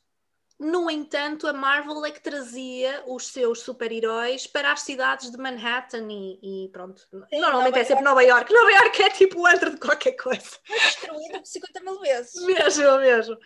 no 0.58 0.89
entanto, 0.89 1.48
a 1.48 1.54
Marvel 1.54 2.06
é 2.06 2.12
que 2.12 2.22
trazia 2.22 3.04
os 3.08 3.28
seus 3.28 3.60
super-heróis 3.62 4.46
para 4.46 4.72
as 4.72 4.82
cidades 4.82 5.32
de 5.32 5.38
Manhattan 5.38 6.08
e, 6.10 6.66
e 6.66 6.70
pronto. 6.70 7.00
Sim, 7.00 7.39
Normalmente 7.39 7.75
Nova 7.75 7.80
é 7.80 7.84
sempre 7.86 8.04
York. 8.04 8.04
Nova 8.04 8.24
York. 8.24 8.51
Nova 8.54 8.72
York 8.72 9.04
é 9.04 9.10
tipo 9.10 9.39
o 9.42 9.48
antro 9.48 9.72
de 9.72 9.78
qualquer 9.78 10.13
coisa. 10.13 10.58
Destruído 10.68 11.46
50 11.46 11.80
mil 11.82 12.00
vezes. 12.01 12.34
Mesmo, 12.46 12.98
mesmo. 13.00 13.38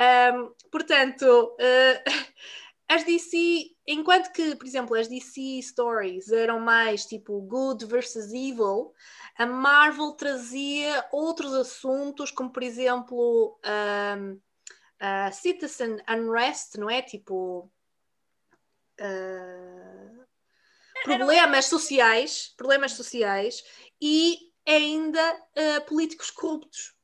Um, 0.00 0.52
portanto, 0.70 1.24
uh, 1.24 2.10
as 2.88 3.04
DC, 3.04 3.76
enquanto 3.86 4.32
que, 4.32 4.56
por 4.56 4.66
exemplo, 4.66 4.96
as 4.96 5.08
DC 5.08 5.60
stories 5.62 6.32
eram 6.32 6.58
mais 6.58 7.04
tipo 7.04 7.40
good 7.42 7.84
versus 7.84 8.32
evil, 8.32 8.94
a 9.36 9.44
Marvel 9.44 10.12
trazia 10.12 11.06
outros 11.12 11.52
assuntos, 11.52 12.30
como 12.30 12.50
por 12.50 12.62
exemplo 12.62 13.60
um, 14.18 14.40
a 14.98 15.30
citizen 15.30 15.98
unrest, 16.08 16.76
não 16.76 16.88
é? 16.88 17.02
Tipo. 17.02 17.70
Uh, 19.00 20.26
problemas 21.04 21.66
sociais, 21.66 22.52
problemas 22.56 22.92
sociais 22.92 23.62
e 24.00 24.38
ainda 24.66 25.34
uh, 25.34 25.86
políticos 25.86 26.30
corruptos. 26.30 26.97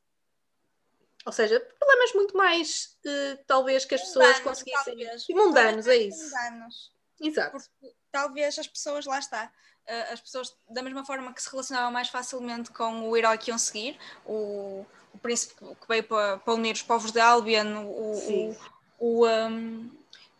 Ou 1.25 1.31
seja, 1.31 1.59
problemas 1.59 2.13
muito 2.13 2.37
mais, 2.37 2.97
uh, 3.03 3.43
talvez, 3.47 3.83
que 3.83 3.95
as 3.95 4.01
pessoas 4.01 4.37
mundanos, 4.37 4.43
conseguissem. 4.43 4.97
Talvez. 4.97 5.27
Mundanos, 5.29 5.87
é 5.87 5.95
isso. 5.97 6.23
Mundanos. 6.23 6.91
Exato. 7.19 7.51
Porque, 7.51 7.95
talvez 8.11 8.59
as 8.59 8.67
pessoas, 8.67 9.05
lá 9.05 9.17
está, 9.17 9.51
uh, 9.87 10.13
as 10.13 10.21
pessoas, 10.21 10.55
da 10.69 10.83
mesma 10.83 11.03
forma 11.03 11.33
que 11.33 11.41
se 11.41 11.49
relacionavam 11.49 11.91
mais 11.91 12.09
facilmente 12.09 12.69
com 12.69 13.09
o 13.09 13.17
herói 13.17 13.39
que 13.39 13.49
iam 13.49 13.57
seguir, 13.57 13.97
o, 14.23 14.85
o 15.13 15.17
príncipe 15.17 15.55
que 15.55 15.87
veio 15.87 16.03
para, 16.03 16.37
para 16.37 16.53
unir 16.53 16.73
os 16.73 16.83
povos 16.83 17.11
de 17.11 17.19
Albion, 17.19 17.85
o, 17.85 18.17
o, 18.29 18.57
o, 18.99 19.27
um, 19.27 19.91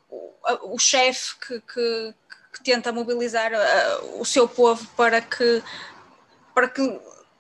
o, 0.08 0.34
o 0.76 0.78
chefe 0.78 1.36
que, 1.40 1.62
que, 1.62 2.14
que, 2.54 2.64
tenta 2.64 2.92
mobilizar 2.92 3.52
uh, 3.54 4.22
o 4.22 4.26
seu 4.26 4.48
povo 4.48 4.88
para 4.96 5.20
que, 5.20 5.64
para 6.54 6.70
que 6.70 6.82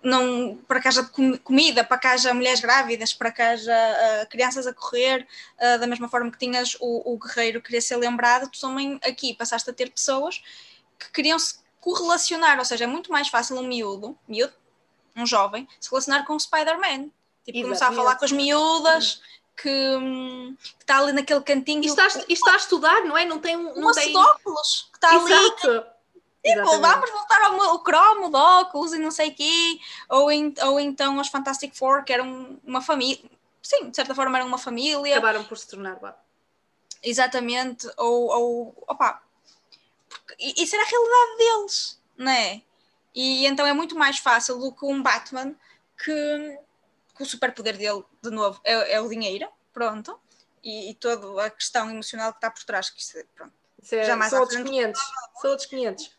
não, 0.05 0.55
para 0.67 0.79
que 0.79 0.88
haja 0.88 1.03
comida, 1.43 1.83
para 1.83 1.97
que 1.97 2.07
haja 2.07 2.33
mulheres 2.33 2.59
grávidas, 2.59 3.13
para 3.13 3.31
que 3.31 3.41
haja 3.41 3.74
uh, 3.74 4.29
crianças 4.29 4.67
a 4.67 4.74
correr, 4.74 5.27
uh, 5.57 5.79
da 5.79 5.88
mesma 5.88 6.07
forma 6.07 6.31
que 6.31 6.38
tinhas 6.38 6.77
o, 6.79 7.13
o, 7.13 7.17
guerreiro 7.17 7.62
queria 7.62 7.81
ser 7.81 7.97
lembrado, 7.97 8.50
tu 8.50 8.59
também 8.59 9.00
aqui 9.03 9.33
passaste 9.33 9.69
a 9.69 9.74
ter 9.74 9.89
pessoas 9.89 10.43
que 11.00 11.12
queriam 11.12 11.39
se 11.39 11.55
correlacionar, 11.81 12.59
ou 12.59 12.65
seja, 12.65 12.83
é 12.83 12.88
muito 12.88 13.12
mais 13.12 13.27
fácil 13.29 13.57
um 13.57 13.67
miúdo, 13.67 14.17
miúdo, 14.27 14.53
um 15.15 15.25
jovem, 15.25 15.67
se 15.79 15.89
relacionar 15.89 16.24
com 16.25 16.35
o 16.35 16.39
Spider-Man. 16.39 17.09
Tipo, 17.43 17.62
começar 17.62 17.89
a 17.89 17.91
falar 17.91 18.15
com 18.15 18.25
as 18.25 18.31
miúdas, 18.31 19.21
que, 19.55 19.69
hum, 19.69 20.55
que 20.59 20.83
está 20.83 20.97
ali 20.97 21.13
naquele 21.13 21.41
cantinho. 21.41 21.83
E 21.83 21.88
está, 21.88 22.07
e 22.27 22.33
está 22.33 22.53
a 22.53 22.57
estudar, 22.57 23.03
não 23.05 23.17
é? 23.17 23.24
Não 23.24 23.39
tem 23.39 23.55
um. 23.55 23.79
Não 23.79 23.93
tem... 23.93 24.12
que 24.12 24.97
está 24.97 25.15
Exato. 25.15 25.69
ali. 25.69 25.94
Tipo, 26.45 26.79
vamos 26.79 27.09
voltar 27.09 27.41
ao, 27.41 27.59
ao 27.59 27.79
cromo 27.79 28.29
de 28.29 28.37
óculos 28.37 28.93
e 28.93 28.99
não 28.99 29.09
sei 29.09 29.29
o 29.29 29.35
quê. 29.35 29.79
Ou, 30.07 30.29
ou 30.67 30.79
então 30.79 31.17
os 31.19 31.27
Fantastic 31.27 31.75
Four, 31.75 32.03
que 32.03 32.13
eram 32.13 32.59
uma 32.63 32.81
família. 32.81 33.19
Sim, 33.63 33.89
de 33.89 33.95
certa 33.95 34.13
forma 34.13 34.37
eram 34.37 34.47
uma 34.47 34.59
família. 34.59 35.17
Acabaram 35.17 35.43
por 35.43 35.57
se 35.57 35.67
tornar. 35.67 35.97
Exatamente. 37.01 37.89
Ou. 37.97 38.29
ou 38.29 38.83
opa, 38.87 39.23
porque 40.07 40.35
isso 40.39 40.75
era 40.75 40.85
a 40.85 40.87
realidade 40.87 41.37
deles, 41.37 42.01
não 42.15 42.31
é? 42.31 42.61
E 43.15 43.47
então 43.47 43.65
é 43.65 43.73
muito 43.73 43.95
mais 43.95 44.19
fácil 44.19 44.59
do 44.59 44.71
que 44.71 44.85
um 44.85 45.01
Batman 45.01 45.55
que, 45.97 46.59
que 47.15 47.23
o 47.23 47.25
superpoder 47.25 47.75
dele, 47.75 48.03
de 48.21 48.29
novo, 48.29 48.61
é, 48.63 48.93
é 48.93 49.01
o 49.01 49.09
dinheiro. 49.09 49.47
Pronto. 49.73 50.19
E, 50.63 50.91
e, 50.91 50.93
toda 50.93 51.43
a 51.43 51.49
questão 51.49 51.89
emocional 51.89 52.31
que 52.33 52.37
está 52.37 52.51
por 52.51 52.63
trás. 52.63 52.91
Que 52.91 53.01
isso, 53.01 53.17
pronto. 53.33 53.53
Isso 53.81 53.95
é, 53.95 54.29
são 54.29 54.41
outros 54.41 54.61
500. 54.61 55.01
São 55.41 55.49
outros 55.49 55.67
500 55.67 56.15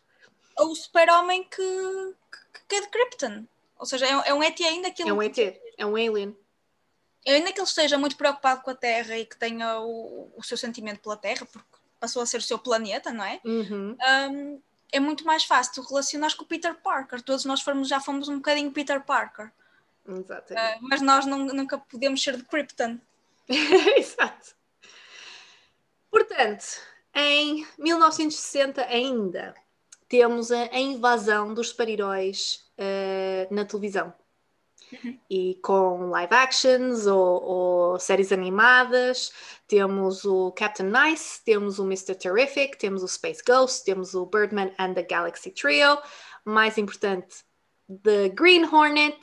o 0.59 0.75
super-homem 0.75 1.43
que, 1.43 1.55
que, 1.55 2.67
que, 2.67 2.75
é 2.75 2.81
de 2.81 2.87
Krypton. 2.89 3.45
Ou 3.77 3.85
seja, 3.85 4.05
é, 4.05 4.29
é 4.29 4.33
um 4.33 4.41
ET 4.41 4.59
ainda 4.61 4.91
que 4.91 5.03
ele... 5.03 5.11
É 5.11 5.13
um 5.13 5.21
ET, 5.21 5.37
é 5.77 5.85
um 5.85 5.95
alien. 5.95 6.35
Ainda 7.27 7.51
que 7.51 7.59
ele 7.59 7.67
esteja 7.67 7.97
muito 7.97 8.15
preocupado 8.15 8.61
com 8.61 8.71
a 8.71 8.75
Terra 8.75 9.17
e 9.17 9.25
que 9.25 9.37
tenha 9.37 9.79
o, 9.79 10.31
o 10.35 10.43
seu 10.43 10.57
sentimento 10.57 11.01
pela 11.01 11.17
Terra, 11.17 11.45
porque 11.45 11.67
passou 11.99 12.21
a 12.21 12.25
ser 12.25 12.37
o 12.37 12.41
seu 12.41 12.57
planeta, 12.57 13.11
não 13.11 13.23
é? 13.23 13.39
Uhum. 13.43 13.97
Um, 14.31 14.61
é 14.91 14.99
muito 14.99 15.25
mais 15.25 15.43
fácil 15.43 15.73
tu 15.73 15.81
relacionares 15.81 16.35
com 16.35 16.43
o 16.43 16.47
Peter 16.47 16.73
Parker. 16.75 17.21
Todos 17.21 17.45
nós 17.45 17.61
fomos, 17.61 17.87
já 17.87 17.99
fomos 17.99 18.29
um 18.29 18.37
bocadinho 18.37 18.71
Peter 18.71 19.03
Parker. 19.03 19.51
Exatamente. 20.07 20.77
Uh, 20.77 20.87
mas 20.87 21.01
nós 21.01 21.25
não, 21.25 21.39
nunca 21.39 21.77
podemos 21.77 22.23
ser 22.23 22.37
de 22.37 22.43
Krypton. 22.43 22.97
Exato. 23.97 24.55
Portanto, 26.09 26.79
em 27.13 27.67
1960 27.77 28.85
ainda, 28.85 29.53
temos 30.07 30.51
a, 30.51 30.63
a 30.71 30.79
invasão 30.79 31.53
dos 31.53 31.69
super-heróis 31.69 32.65
uh, 32.77 33.53
na 33.53 33.65
televisão. 33.65 34.13
Uhum. 34.91 35.19
E 35.29 35.55
com 35.61 36.09
live 36.09 36.33
actions 36.33 37.07
ou, 37.07 37.43
ou, 37.43 37.99
séries 37.99 38.31
animadas, 38.31 39.33
temos 39.67 40.23
o 40.23 40.51
Captain 40.53 40.89
Nice, 40.89 41.43
temos 41.43 41.77
o 41.77 41.83
Mr. 41.83 42.15
Terrific, 42.15 42.77
temos 42.77 43.03
o 43.03 43.07
Space 43.07 43.43
Ghost, 43.45 43.83
temos 43.83 44.13
o 44.13 44.25
Birdman 44.25 44.71
and 44.77 44.93
the 44.93 45.03
Galaxy 45.03 45.51
Trio, 45.51 45.97
mais 46.45 46.77
importante, 46.77 47.43
The 48.03 48.29
Green 48.29 48.63
Hornet, 48.63 49.19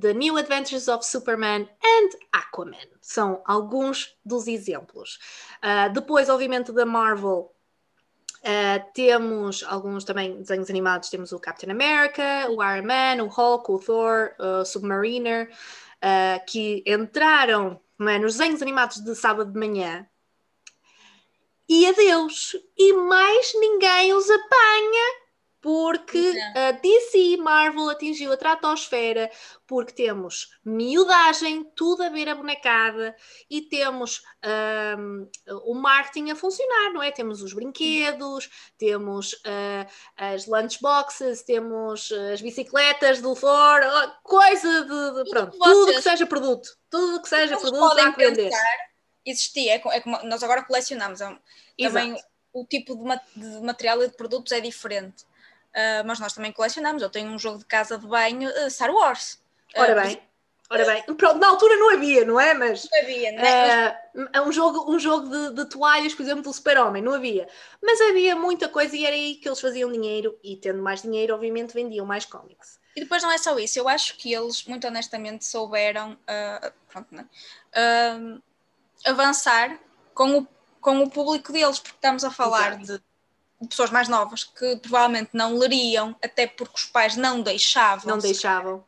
The 0.00 0.14
New 0.14 0.36
Adventures 0.36 0.88
of 0.88 1.04
Superman 1.04 1.68
and 1.84 2.10
Aquaman. 2.32 2.88
São 3.00 3.42
alguns 3.44 4.16
dos 4.24 4.46
exemplos. 4.46 5.18
Uh, 5.62 5.92
depois, 5.92 6.28
obviamente, 6.28 6.72
da 6.72 6.86
Marvel, 6.86 7.52
Uh, 8.42 8.92
temos 8.92 9.62
alguns 9.62 10.04
também 10.04 10.40
desenhos 10.40 10.68
animados, 10.68 11.08
temos 11.08 11.30
o 11.30 11.38
Captain 11.38 11.70
America, 11.70 12.50
o 12.50 12.62
Iron 12.62 12.86
Man, 12.86 13.22
o 13.22 13.28
Hulk, 13.28 13.70
o 13.70 13.78
Thor, 13.78 14.34
o 14.38 14.64
Submariner, 14.64 15.48
uh, 16.02 16.44
que 16.44 16.82
entraram 16.84 17.80
é, 18.00 18.18
nos 18.18 18.36
desenhos 18.36 18.60
animados 18.60 18.96
de 18.96 19.14
sábado 19.14 19.52
de 19.52 19.58
manhã. 19.58 20.06
E 21.68 21.86
adeus! 21.86 22.56
E 22.76 22.92
mais 22.92 23.52
ninguém 23.54 24.12
os 24.12 24.28
apanha 24.28 25.21
porque 25.62 26.34
a 26.56 26.72
DC 26.72 27.16
e 27.16 27.36
Marvel 27.36 27.88
atingiu 27.88 28.32
a 28.32 28.34
stratosfera, 28.34 29.30
porque 29.64 29.92
temos 29.92 30.50
miudagem, 30.64 31.62
tudo 31.76 32.02
a 32.02 32.08
ver 32.08 32.28
a 32.28 32.34
bonecada 32.34 33.14
e 33.48 33.62
temos 33.62 34.24
um, 34.98 35.28
o 35.64 35.74
marketing 35.74 36.32
a 36.32 36.36
funcionar, 36.36 36.92
não 36.92 37.00
é? 37.00 37.12
Temos 37.12 37.40
os 37.42 37.52
brinquedos, 37.52 38.50
temos 38.76 39.34
uh, 39.34 39.88
as 40.16 40.46
lunchboxes, 40.46 41.42
temos 41.42 42.10
as 42.32 42.42
bicicletas 42.42 43.20
do 43.20 43.36
Thor, 43.36 43.80
coisa 44.24 44.84
de, 44.84 45.22
de 45.24 45.30
pronto, 45.30 45.56
tudo 45.56 45.92
que 45.92 46.02
seja 46.02 46.26
produto, 46.26 46.76
tudo 46.90 47.22
que 47.22 47.28
seja 47.28 47.56
produto 47.56 48.00
a 48.00 48.10
vender. 48.10 48.50
Existia, 49.24 49.74
é, 49.74 49.82
é 49.96 50.00
como 50.00 50.20
nós 50.24 50.42
agora 50.42 50.64
colecionamos, 50.64 51.20
é 51.20 51.38
também 51.78 52.10
Exato. 52.14 52.26
o 52.52 52.66
tipo 52.66 52.96
de 52.96 53.60
material 53.60 54.02
e 54.02 54.08
de 54.08 54.16
produtos 54.16 54.50
é 54.50 54.58
diferente 54.58 55.24
Uh, 55.74 56.04
mas 56.04 56.20
nós 56.20 56.32
também 56.32 56.52
colecionamos. 56.52 57.02
Eu 57.02 57.10
tenho 57.10 57.30
um 57.30 57.38
jogo 57.38 57.58
de 57.58 57.64
casa 57.64 57.96
de 57.98 58.06
banho 58.06 58.48
uh, 58.48 58.70
Star 58.70 58.90
Wars. 58.90 59.40
Ora 59.74 60.00
ah, 60.00 60.04
bem. 60.04 60.22
Ora 60.70 60.86
bem, 60.86 61.02
pronto, 61.02 61.38
na 61.38 61.48
altura 61.48 61.76
não 61.76 61.90
havia, 61.90 62.24
não 62.24 62.40
é? 62.40 62.54
Mas 62.54 62.88
não 62.90 63.00
havia, 63.00 63.32
não 63.32 63.42
é? 63.42 64.00
Uh, 64.14 64.48
um 64.48 64.52
jogo, 64.52 64.90
um 64.90 64.98
jogo 64.98 65.28
de, 65.28 65.54
de 65.54 65.68
toalhas, 65.68 66.14
por 66.14 66.22
exemplo, 66.22 66.42
do 66.42 66.52
Super-Homem, 66.52 67.02
não 67.02 67.12
havia. 67.12 67.46
Mas 67.82 68.00
havia 68.00 68.34
muita 68.34 68.70
coisa 68.70 68.96
e 68.96 69.04
era 69.04 69.14
aí 69.14 69.34
que 69.34 69.46
eles 69.46 69.60
faziam 69.60 69.92
dinheiro 69.92 70.38
e 70.42 70.56
tendo 70.56 70.82
mais 70.82 71.02
dinheiro, 71.02 71.34
obviamente, 71.34 71.74
vendiam 71.74 72.06
mais 72.06 72.24
cómics. 72.24 72.80
E 72.96 73.00
depois 73.00 73.22
não 73.22 73.30
é 73.30 73.38
só 73.38 73.58
isso, 73.58 73.78
eu 73.78 73.88
acho 73.88 74.16
que 74.16 74.32
eles, 74.32 74.64
muito 74.64 74.86
honestamente, 74.86 75.44
souberam 75.44 76.12
uh, 76.12 76.72
pronto, 76.88 77.14
né? 77.14 77.26
uh, 77.76 78.42
avançar 79.04 79.78
com 80.14 80.38
o, 80.38 80.48
com 80.80 81.02
o 81.02 81.10
público 81.10 81.52
deles, 81.52 81.78
porque 81.78 81.96
estamos 81.96 82.24
a 82.24 82.30
falar 82.30 82.80
Exato. 82.80 82.98
de 82.98 83.11
pessoas 83.66 83.90
mais 83.90 84.08
novas 84.08 84.44
que 84.44 84.76
provavelmente 84.76 85.30
não 85.32 85.56
leriam, 85.56 86.16
até 86.22 86.46
porque 86.46 86.74
os 86.76 86.84
pais 86.84 87.16
não 87.16 87.40
deixavam. 87.40 88.06
Não 88.06 88.18
deixavam. 88.18 88.84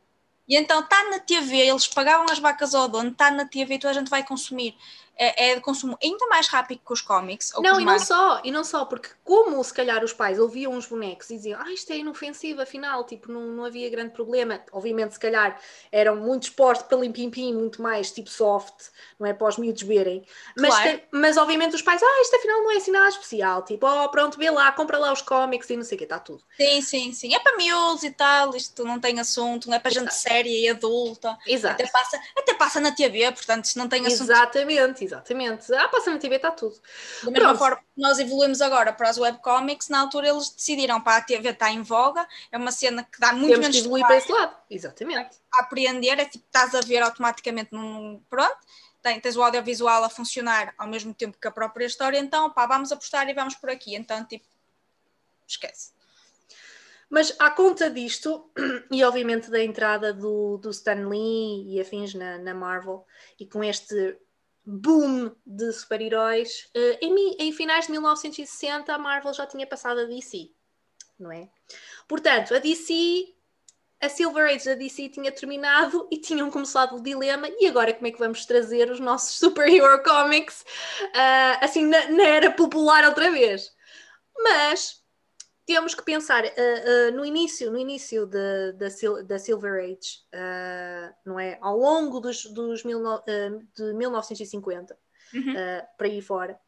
E 0.47 0.55
então 0.55 0.81
está 0.81 1.09
na 1.09 1.19
TV, 1.19 1.57
eles 1.57 1.87
pagavam 1.87 2.27
as 2.29 2.39
vacas 2.39 2.75
ao 2.75 2.87
dono, 2.87 3.09
está 3.09 3.31
na 3.31 3.45
TV 3.45 3.75
e 3.75 3.79
toda 3.79 3.91
a 3.91 3.93
gente 3.99 4.09
vai 4.09 4.23
consumir 4.23 4.75
é, 5.17 5.51
é 5.51 5.55
de 5.55 5.61
consumo 5.61 5.97
ainda 6.03 6.27
mais 6.27 6.47
rápido 6.47 6.81
que 6.85 6.93
os 6.93 7.01
cómics. 7.01 7.51
não, 7.59 7.79
e 7.79 7.85
não 7.85 7.99
só, 7.99 8.41
e 8.43 8.51
não 8.51 8.63
só, 8.63 8.85
porque 8.85 9.09
como 9.23 9.63
se 9.63 9.73
calhar 9.73 10.03
os 10.03 10.13
pais 10.13 10.39
ouviam 10.39 10.75
os 10.77 10.85
bonecos 10.85 11.29
e 11.29 11.35
diziam, 11.35 11.59
ah, 11.61 11.71
isto 11.71 11.91
é 11.91 11.97
inofensivo, 11.97 12.61
afinal, 12.61 13.03
tipo, 13.03 13.31
não, 13.31 13.41
não 13.41 13.65
havia 13.65 13.89
grande 13.89 14.11
problema. 14.11 14.61
Obviamente, 14.71 15.13
se 15.13 15.19
calhar 15.19 15.59
eram 15.91 16.17
muito 16.17 16.43
expostos 16.43 16.87
para 16.87 16.97
limpim-pim, 16.97 17.53
muito 17.53 17.81
mais 17.81 18.11
tipo 18.11 18.29
soft, 18.29 18.89
não 19.19 19.27
é 19.27 19.33
para 19.33 19.47
os 19.47 19.57
miúdos 19.57 19.81
verem. 19.83 20.25
Mas, 20.57 20.73
claro. 20.73 20.89
tem, 20.89 21.03
mas 21.11 21.37
obviamente 21.37 21.75
os 21.75 21.81
pais, 21.81 22.01
ah, 22.03 22.21
isto 22.21 22.35
afinal 22.35 22.63
não 22.63 22.71
é 22.71 22.77
assim 22.77 22.91
nada 22.91 23.09
especial, 23.09 23.63
tipo, 23.63 23.87
oh, 23.87 24.09
pronto, 24.09 24.37
vê 24.37 24.49
lá, 24.49 24.71
compra 24.71 24.97
lá 24.97 25.11
os 25.11 25.21
cómics 25.21 25.69
e 25.69 25.77
não 25.77 25.83
sei 25.83 25.95
o 25.95 25.97
que, 25.99 26.03
está 26.03 26.19
tudo. 26.19 26.43
Sim, 26.57 26.81
sim, 26.81 27.13
sim. 27.13 27.33
É 27.33 27.39
para 27.39 27.55
miúdos 27.57 28.03
e 28.03 28.11
tal, 28.11 28.55
isto 28.55 28.83
não 28.83 28.99
tem 28.99 29.19
assunto, 29.19 29.69
não 29.69 29.75
é 29.75 29.79
para 29.79 29.91
Exato. 29.91 30.05
gente 30.05 30.15
séria 30.15 30.49
e 30.49 30.69
adulta. 30.69 31.37
Exato. 31.47 31.81
Até 31.81 31.87
passa, 31.87 32.21
até 32.37 32.53
passa 32.53 32.79
na 32.79 32.91
TV, 32.91 33.31
portanto, 33.31 33.65
se 33.65 33.77
não 33.77 33.87
tem 33.87 34.05
assunto. 34.05 34.31
Exatamente, 34.31 35.04
exatamente. 35.05 35.73
Ah, 35.73 35.87
passa 35.87 36.11
na 36.11 36.17
TV, 36.17 36.35
está 36.35 36.51
tudo. 36.51 36.75
Da 37.23 37.31
mesma 37.31 37.49
Pronto. 37.49 37.59
forma 37.59 37.77
que 37.77 38.01
nós 38.01 38.19
evoluímos 38.19 38.61
agora 38.61 38.91
para 38.91 39.09
as 39.09 39.17
webcomics, 39.17 39.89
na 39.89 40.01
altura 40.01 40.29
eles 40.29 40.49
decidiram 40.49 40.99
para 41.01 41.17
a 41.17 41.21
TV 41.21 41.49
está 41.49 41.71
em 41.71 41.81
voga, 41.81 42.27
é 42.51 42.57
uma 42.57 42.71
cena 42.71 43.03
que 43.03 43.19
dá 43.19 43.31
muito 43.31 43.47
Temos 43.47 43.59
menos 43.59 43.75
que 43.75 43.81
evoluir 43.83 44.05
para 44.05 44.17
esse 44.17 44.31
lado, 44.31 44.55
exatamente. 44.69 45.37
A 45.53 45.61
apreender, 45.61 46.19
é 46.19 46.25
tipo, 46.25 46.45
estás 46.45 46.75
a 46.75 46.81
ver 46.81 47.01
automaticamente 47.01 47.73
num. 47.73 48.21
Pronto, 48.29 48.57
tens 49.01 49.35
o 49.35 49.43
audiovisual 49.43 50.03
a 50.03 50.09
funcionar 50.09 50.73
ao 50.77 50.87
mesmo 50.87 51.13
tempo 51.13 51.37
que 51.39 51.47
a 51.47 51.51
própria 51.51 51.85
história, 51.85 52.17
então 52.17 52.49
pá, 52.49 52.65
vamos 52.65 52.91
apostar 52.91 53.29
e 53.29 53.33
vamos 53.33 53.55
por 53.55 53.69
aqui. 53.69 53.95
Então, 53.95 54.23
tipo, 54.25 54.45
esquece. 55.47 55.95
Mas 57.09 57.35
à 57.39 57.51
conta 57.51 57.89
disto, 57.89 58.49
e 58.91 59.03
obviamente 59.03 59.49
da 59.49 59.63
entrada 59.63 60.11
do, 60.11 60.57
do 60.57 60.69
Stan 60.71 61.07
Lee 61.07 61.75
e 61.75 61.79
afins 61.79 62.13
na, 62.13 62.37
na 62.37 62.53
Marvel, 62.53 63.05
e 63.39 63.45
com 63.45 63.63
este 63.63 64.17
boom 64.65 65.31
de 65.45 65.71
super-heróis. 65.71 66.69
Uh, 66.75 66.97
em, 67.01 67.35
em, 67.39 67.51
finais 67.51 67.85
de 67.85 67.91
1960, 67.91 68.93
a 68.93 68.97
Marvel 68.97 69.33
já 69.33 69.45
tinha 69.45 69.67
passado 69.67 69.99
a 70.01 70.05
DC, 70.05 70.49
não 71.19 71.31
é? 71.31 71.49
Portanto, 72.07 72.55
a 72.55 72.59
DC, 72.59 73.33
a 74.01 74.09
Silver 74.09 74.49
Age 74.49 74.65
da 74.65 74.75
DC 74.75 75.09
tinha 75.09 75.31
terminado 75.31 76.07
e 76.11 76.17
tinham 76.17 76.49
começado 76.49 76.95
o 76.95 77.01
dilema. 77.01 77.47
E 77.59 77.67
agora, 77.67 77.93
como 77.93 78.07
é 78.07 78.11
que 78.11 78.19
vamos 78.19 78.45
trazer 78.45 78.89
os 78.89 78.99
nossos 78.99 79.37
super-hero 79.37 80.03
comics 80.03 80.61
uh, 81.01 81.57
assim 81.61 81.85
na, 81.85 82.09
na 82.09 82.23
era 82.23 82.51
popular 82.51 83.05
outra 83.05 83.31
vez? 83.31 83.71
Mas 84.37 85.04
temos 85.65 85.95
que 85.95 86.03
pensar 86.03 86.43
uh, 86.43 86.47
uh, 86.47 87.15
no 87.15 87.25
início, 87.25 87.71
no 87.71 87.77
início 87.77 88.25
de, 88.27 88.73
de, 88.73 89.23
da 89.23 89.39
Silver 89.39 89.83
Age, 89.83 90.19
uh, 90.33 91.15
não 91.25 91.39
é? 91.39 91.57
Ao 91.59 91.77
longo 91.77 92.19
dos, 92.19 92.45
dos 92.45 92.83
mil, 92.83 93.01
de 93.75 93.93
1950 93.93 94.97
uhum. 95.33 95.53
para 95.97 96.07
aí 96.07 96.21
fora, 96.21 96.59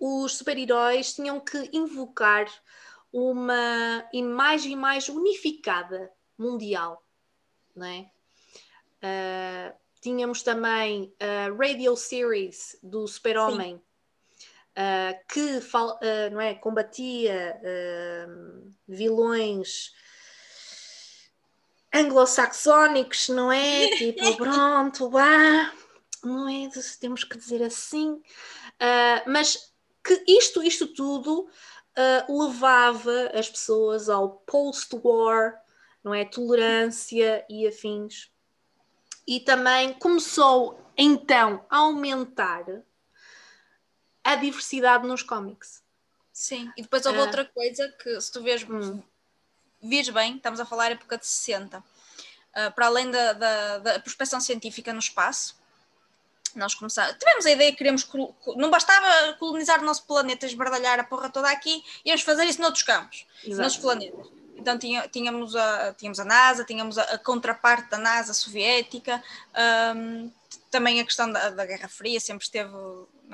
os 0.00 0.36
super-heróis 0.36 1.14
tinham 1.14 1.38
que 1.38 1.70
invocar 1.72 2.46
uma 3.12 4.04
imagem 4.12 4.74
mais 4.74 5.08
unificada 5.08 6.10
mundial, 6.36 7.02
não 7.74 7.86
é? 7.86 8.10
tínhamos 10.00 10.42
também 10.42 11.14
a 11.20 11.54
radio 11.54 11.94
series 11.94 12.78
do 12.82 13.06
Super-Homem 13.06 13.80
uh, 14.74 15.18
que 15.28 15.58
uh, 15.58 16.30
não 16.32 16.40
é, 16.40 16.54
combatia 16.54 17.60
uh, 17.60 18.72
vilões 18.86 19.92
anglo-saxónicos, 21.92 23.28
não 23.28 23.52
é? 23.52 23.88
Tipo, 23.96 24.36
pronto, 24.36 25.16
ah, 25.16 25.72
não 26.24 26.48
é? 26.48 26.68
Temos 27.00 27.22
que 27.22 27.38
dizer 27.38 27.62
assim. 27.62 28.20
mas 29.26 29.72
que 30.02 30.24
isto, 30.26 30.62
isto 30.62 30.88
tudo 30.88 31.48
levava 32.28 33.30
as 33.32 33.48
pessoas 33.48 34.08
ao 34.08 34.30
post-war, 34.44 35.62
não 36.02 36.12
é? 36.12 36.24
Tolerância 36.24 37.46
e 37.48 37.66
afins. 37.66 38.28
E 39.26 39.38
também 39.38 39.92
começou 39.94 40.78
então 40.96 41.64
a 41.70 41.78
aumentar 41.78 42.64
a 44.24 44.34
diversidade 44.36 45.06
nos 45.06 45.22
cómics. 45.22 45.82
Sim, 46.32 46.72
e 46.76 46.82
depois 46.82 47.06
houve 47.06 47.18
uh, 47.18 47.22
outra 47.22 47.44
coisa 47.44 47.88
que, 48.02 48.20
se 48.20 48.32
tu 48.32 48.42
vês, 48.42 48.64
hum. 48.68 49.00
vês 49.80 50.08
bem, 50.08 50.36
estamos 50.36 50.58
a 50.58 50.64
falar 50.64 50.90
época 50.90 51.16
de 51.16 51.26
60, 51.26 51.78
uh, 51.78 51.82
ah, 52.54 52.70
para 52.72 52.86
além 52.86 53.08
da, 53.08 53.32
da, 53.34 53.78
da 53.78 54.00
prospecção 54.00 54.40
científica 54.40 54.92
no 54.92 54.98
espaço, 54.98 55.54
nós 56.56 56.74
começamos, 56.74 57.16
tivemos 57.18 57.46
a 57.46 57.50
ideia 57.50 57.70
que 57.70 57.78
queríamos, 57.78 58.08
não 58.56 58.70
bastava 58.70 59.34
colonizar 59.34 59.80
o 59.80 59.84
nosso 59.84 60.06
planeta, 60.06 60.46
esbardalhar 60.46 60.98
a 60.98 61.04
porra 61.04 61.28
toda 61.28 61.50
aqui, 61.50 61.84
íamos 62.04 62.22
fazer 62.22 62.44
isso 62.44 62.60
noutros 62.60 62.82
campos, 62.82 63.26
Exato. 63.44 63.60
noutros 63.60 63.76
planetas. 63.78 64.26
Então 64.56 64.78
tínhamos, 64.78 65.54
a, 65.56 65.94
tínhamos 65.94 66.18
a 66.18 66.24
NASA, 66.24 66.64
tínhamos 66.64 66.96
a, 66.96 67.02
a 67.02 67.18
contraparte 67.18 67.90
da 67.90 67.98
NASA 67.98 68.32
soviética, 68.32 69.22
um, 69.96 70.30
também 70.70 71.00
a 71.00 71.04
questão 71.04 71.30
da, 71.30 71.50
da 71.50 71.66
Guerra 71.66 71.88
Fria 71.88 72.18
sempre 72.18 72.44
esteve 72.44 72.72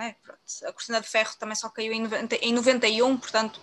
né? 0.00 0.16
a 0.64 0.72
cortina 0.72 1.00
de 1.00 1.06
ferro 1.06 1.34
também 1.38 1.54
só 1.54 1.68
caiu 1.68 1.92
em, 1.92 2.02
90, 2.02 2.36
em 2.36 2.52
91, 2.52 3.16
portanto. 3.18 3.60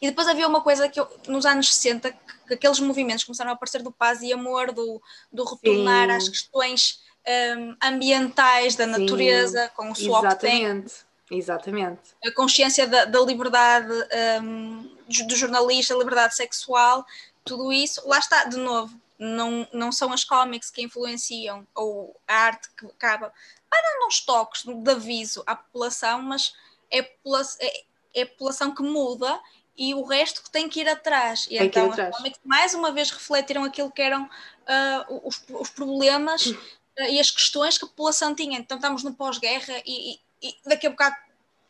E 0.00 0.06
depois 0.06 0.28
havia 0.28 0.46
uma 0.46 0.60
coisa 0.60 0.88
que 0.88 1.00
eu, 1.00 1.08
nos 1.26 1.44
anos 1.44 1.74
60, 1.74 2.12
que, 2.12 2.18
que, 2.46 2.54
aqueles 2.54 2.78
movimentos 2.78 3.24
começaram 3.24 3.50
a 3.50 3.54
aparecer 3.54 3.82
do 3.82 3.90
paz 3.90 4.22
e 4.22 4.32
amor, 4.32 4.72
do, 4.72 5.02
do 5.32 5.44
retornar 5.44 6.08
Sim. 6.08 6.16
às 6.16 6.28
questões 6.28 7.00
um, 7.26 7.76
ambientais 7.82 8.76
da 8.76 8.86
natureza, 8.86 9.64
Sim. 9.64 9.70
com 9.74 9.90
o 9.90 9.94
swap 9.96 10.24
Exatamente. 10.24 10.94
Exatamente. 11.30 12.00
A 12.24 12.30
consciência 12.32 12.86
da, 12.86 13.06
da 13.06 13.20
liberdade 13.20 13.92
um, 14.42 14.96
do 15.26 15.34
jornalista, 15.34 15.94
a 15.94 15.98
liberdade 15.98 16.36
sexual, 16.36 17.04
tudo 17.44 17.72
isso, 17.72 18.06
lá 18.06 18.18
está, 18.18 18.44
de 18.44 18.58
novo, 18.58 18.94
não, 19.18 19.66
não 19.72 19.92
são 19.92 20.12
as 20.12 20.24
cómics 20.24 20.70
que 20.70 20.82
influenciam 20.82 21.66
ou 21.74 22.18
a 22.26 22.34
arte 22.34 22.68
que 22.76 22.86
acaba 22.86 23.32
para 23.70 24.06
uns 24.06 24.20
toques 24.20 24.64
de 24.64 24.90
aviso 24.90 25.42
à 25.46 25.56
população, 25.56 26.22
mas 26.22 26.54
é, 26.90 26.98
é, 26.98 27.84
é 28.14 28.22
a 28.22 28.26
população 28.26 28.74
que 28.74 28.82
muda 28.82 29.40
e 29.76 29.94
o 29.94 30.04
resto 30.04 30.42
que 30.42 30.50
tem 30.50 30.68
que 30.68 30.80
ir 30.80 30.88
atrás. 30.88 31.46
E 31.50 31.58
tem 31.58 31.66
então, 31.66 31.90
atrás. 31.90 32.16
mais 32.44 32.74
uma 32.74 32.92
vez 32.92 33.10
refletiram 33.10 33.64
aquilo 33.64 33.90
que 33.90 34.02
eram 34.02 34.24
uh, 34.24 35.20
os, 35.24 35.42
os, 35.48 35.70
problemas 35.70 36.46
uh, 36.46 36.56
e 37.08 37.18
as 37.18 37.30
questões 37.30 37.76
que 37.76 37.84
a 37.84 37.88
população 37.88 38.34
tinha. 38.34 38.58
Então 38.58 38.76
estamos 38.76 39.02
no 39.02 39.14
pós-guerra 39.14 39.82
e, 39.84 40.14
e, 40.14 40.20
e, 40.42 40.56
daqui 40.64 40.86
a 40.86 40.90
bocado 40.90 41.16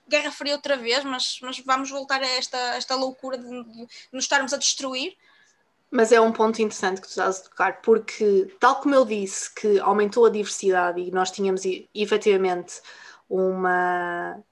Guerra 0.06 0.30
Fria 0.30 0.54
outra 0.54 0.76
vez, 0.76 1.02
mas, 1.04 1.38
mas 1.40 1.58
vamos 1.60 1.90
voltar 1.90 2.22
a 2.22 2.26
esta, 2.26 2.58
esta 2.76 2.94
loucura 2.94 3.38
de, 3.38 3.64
de 3.64 3.88
nos 4.12 4.24
estarmos 4.24 4.52
a 4.52 4.58
destruir. 4.58 5.16
Mas 5.96 6.10
é 6.10 6.20
um 6.20 6.32
ponto 6.32 6.60
interessante 6.60 7.00
que 7.00 7.06
tu 7.06 7.10
estás 7.10 7.38
a 7.38 7.42
tocar, 7.44 7.80
porque, 7.80 8.52
tal 8.58 8.80
como 8.80 8.96
eu 8.96 9.04
disse, 9.04 9.54
que 9.54 9.78
aumentou 9.78 10.26
a 10.26 10.28
diversidade 10.28 11.00
e 11.00 11.12
nós 11.12 11.30
tínhamos 11.30 11.62
efetivamente 11.94 12.82
uma, 13.30 14.42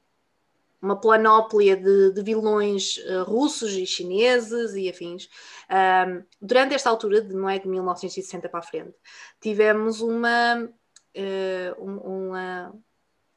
uma 0.81 1.01
planóplia 1.01 1.77
de, 1.77 2.13
de 2.13 2.23
vilões 2.23 2.97
uh, 2.99 3.25
russos 3.25 3.73
e 3.73 3.85
chineses 3.85 4.75
e 4.75 4.89
afins. 4.89 5.29
Um, 5.69 6.23
durante 6.41 6.77
esta 6.77 6.89
altura, 6.89 7.21
de, 7.21 7.35
não 7.35 7.51
é 7.51 7.59
de 7.59 7.67
1960 7.67 8.49
para 8.49 8.61
a 8.61 8.63
frente, 8.63 8.95
tivemos 9.41 10.01
uma, 10.01 10.63
uh, 10.63 11.85
um, 11.85 12.29
uma, 12.29 12.73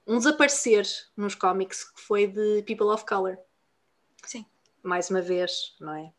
um 0.05 0.19
desaparecer 0.19 0.85
nos 1.17 1.33
cómics 1.33 1.83
que 1.83 2.01
foi 2.01 2.27
de 2.27 2.61
People 2.67 2.85
of 2.85 3.03
Color. 3.03 3.39
Sim. 4.23 4.45
Mais 4.83 5.09
uma 5.09 5.23
vez, 5.23 5.75
não 5.79 5.95
é? 5.95 6.13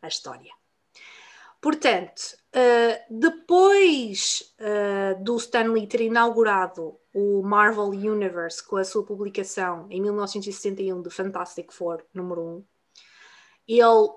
A 0.00 0.06
história. 0.06 0.57
Portanto, 1.60 2.36
uh, 2.54 3.18
depois 3.18 4.54
uh, 4.60 5.22
do 5.22 5.36
Stan 5.36 5.72
Lee 5.72 5.88
ter 5.88 6.02
inaugurado 6.02 6.98
o 7.12 7.42
Marvel 7.42 7.88
Universe 7.88 8.64
com 8.64 8.76
a 8.76 8.84
sua 8.84 9.04
publicação 9.04 9.86
em 9.90 10.00
1961 10.00 11.02
de 11.02 11.10
Fantastic 11.10 11.72
Four 11.72 12.04
número 12.14 12.42
1, 12.42 12.64
ele 13.68 14.08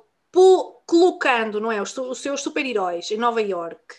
colocando 0.86 1.60
não 1.60 1.72
é, 1.72 1.82
os, 1.82 1.98
os 1.98 2.20
seus 2.20 2.42
super-heróis 2.42 3.10
em 3.12 3.18
Nova 3.18 3.42
York, 3.42 3.96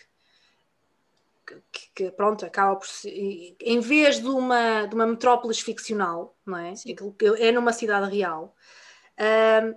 que, 1.71 1.89
que, 1.93 2.11
pronto, 2.11 2.45
acaba 2.45 2.77
por 2.77 2.87
em 3.05 3.79
vez 3.79 4.19
de 4.19 4.27
uma, 4.27 4.85
de 4.85 4.95
uma 4.95 5.05
metrópolis 5.05 5.59
ficcional, 5.59 6.35
não 6.45 6.57
é? 6.57 6.75
Sim. 6.75 6.95
É 7.37 7.51
numa 7.51 7.73
cidade 7.73 8.15
real. 8.15 8.55
Uh, 9.19 9.75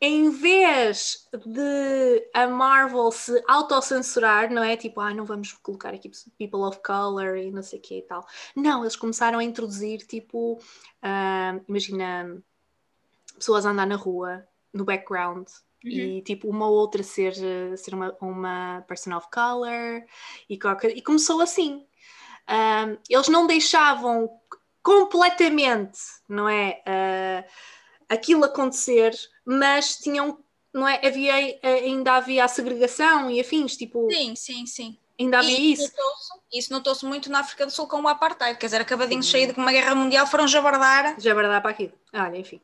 em 0.00 0.30
vez 0.30 1.28
de 1.44 2.30
a 2.32 2.46
Marvel 2.46 3.12
se 3.12 3.42
autocensurar, 3.46 4.50
não 4.50 4.64
é? 4.64 4.76
Tipo, 4.76 5.00
ah, 5.00 5.12
não 5.12 5.24
vamos 5.26 5.52
colocar 5.52 5.92
aqui 5.92 6.10
people 6.38 6.60
of 6.60 6.80
color 6.82 7.36
e 7.36 7.50
não 7.50 7.62
sei 7.62 7.78
o 7.78 7.82
que 7.82 7.98
e 7.98 8.02
tal. 8.02 8.26
Não, 8.56 8.82
eles 8.82 8.96
começaram 8.96 9.38
a 9.38 9.44
introduzir, 9.44 10.06
tipo, 10.06 10.54
uh, 10.54 11.64
imagina 11.68 12.42
pessoas 13.36 13.66
a 13.66 13.70
andar 13.70 13.86
na 13.86 13.96
rua, 13.96 14.46
no 14.72 14.84
background, 14.84 15.48
Uhum. 15.82 15.90
e 15.90 16.22
tipo 16.22 16.46
uma 16.46 16.68
outra 16.68 17.02
ser, 17.02 17.34
ser 17.78 17.94
uma, 17.94 18.14
uma 18.20 18.84
person 18.86 19.16
of 19.16 19.28
color 19.32 20.04
e, 20.46 20.58
qualquer, 20.58 20.94
e 20.94 21.00
começou 21.00 21.40
assim. 21.40 21.86
Um, 22.46 22.98
eles 23.08 23.28
não 23.28 23.46
deixavam 23.46 24.28
completamente, 24.82 25.98
não 26.28 26.46
é? 26.48 26.82
Uh, 26.86 27.50
aquilo 28.10 28.44
acontecer, 28.44 29.14
mas 29.44 29.96
tinham, 29.96 30.38
não 30.74 30.86
é? 30.86 31.00
Havia, 31.06 31.58
ainda 31.62 32.14
havia 32.14 32.44
a 32.44 32.48
segregação 32.48 33.30
e 33.30 33.40
afins, 33.40 33.76
tipo. 33.76 34.10
Sim, 34.10 34.34
sim, 34.34 34.66
sim. 34.66 34.98
Ainda 35.18 35.38
havia 35.38 35.58
e 35.58 35.72
isso. 35.72 35.92
Isso 36.52 36.72
notou-se 36.72 37.04
muito 37.06 37.30
na 37.30 37.40
África 37.40 37.64
do 37.64 37.70
Sul 37.70 37.86
com 37.86 38.00
o 38.02 38.08
apartheid, 38.08 38.58
quer 38.58 38.66
dizer, 38.66 38.80
acabadinho 38.80 39.22
cheio 39.22 39.52
de 39.52 39.58
uma 39.58 39.70
guerra 39.70 39.94
mundial, 39.94 40.26
foram 40.26 40.48
jabardar. 40.48 41.14
Jabardar 41.20 41.62
para 41.62 41.70
aquilo. 41.70 41.92
Olha, 42.12 42.36
enfim. 42.36 42.60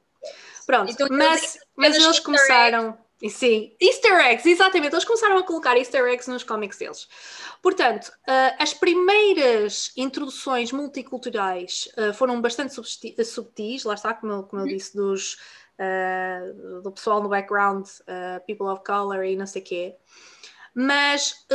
Pronto, 0.67 0.91
então, 0.91 1.07
mas, 1.11 1.59
mas 1.77 1.95
eles 1.95 2.19
começaram. 2.19 2.99
Sim, 3.31 3.75
easter 3.81 4.13
eggs, 4.27 4.47
exatamente. 4.47 4.93
Eles 4.93 5.05
começaram 5.05 5.39
a 5.39 5.43
colocar 5.43 5.77
easter 5.77 6.05
eggs 6.07 6.29
nos 6.29 6.45
cómics 6.45 6.77
deles. 6.77 7.09
Portanto, 7.63 8.09
uh, 8.09 8.57
as 8.59 8.75
primeiras 8.75 9.91
introduções 9.97 10.71
multiculturais 10.71 11.89
uh, 11.97 12.13
foram 12.13 12.41
bastante 12.43 12.75
subtis, 13.25 13.85
lá 13.85 13.95
está, 13.95 14.13
como 14.13 14.33
eu, 14.33 14.43
como 14.43 14.63
eu 14.63 14.67
disse, 14.67 14.95
dos, 14.95 15.39
uh, 15.81 16.83
do 16.83 16.93
pessoal 16.93 17.23
no 17.23 17.31
background, 17.31 17.87
people 18.47 18.67
of 18.67 18.85
color 18.85 19.25
e 19.25 19.35
não 19.35 19.47
sei 19.47 19.63
o 19.63 19.65
quê. 19.65 19.97
Mas 20.79 21.47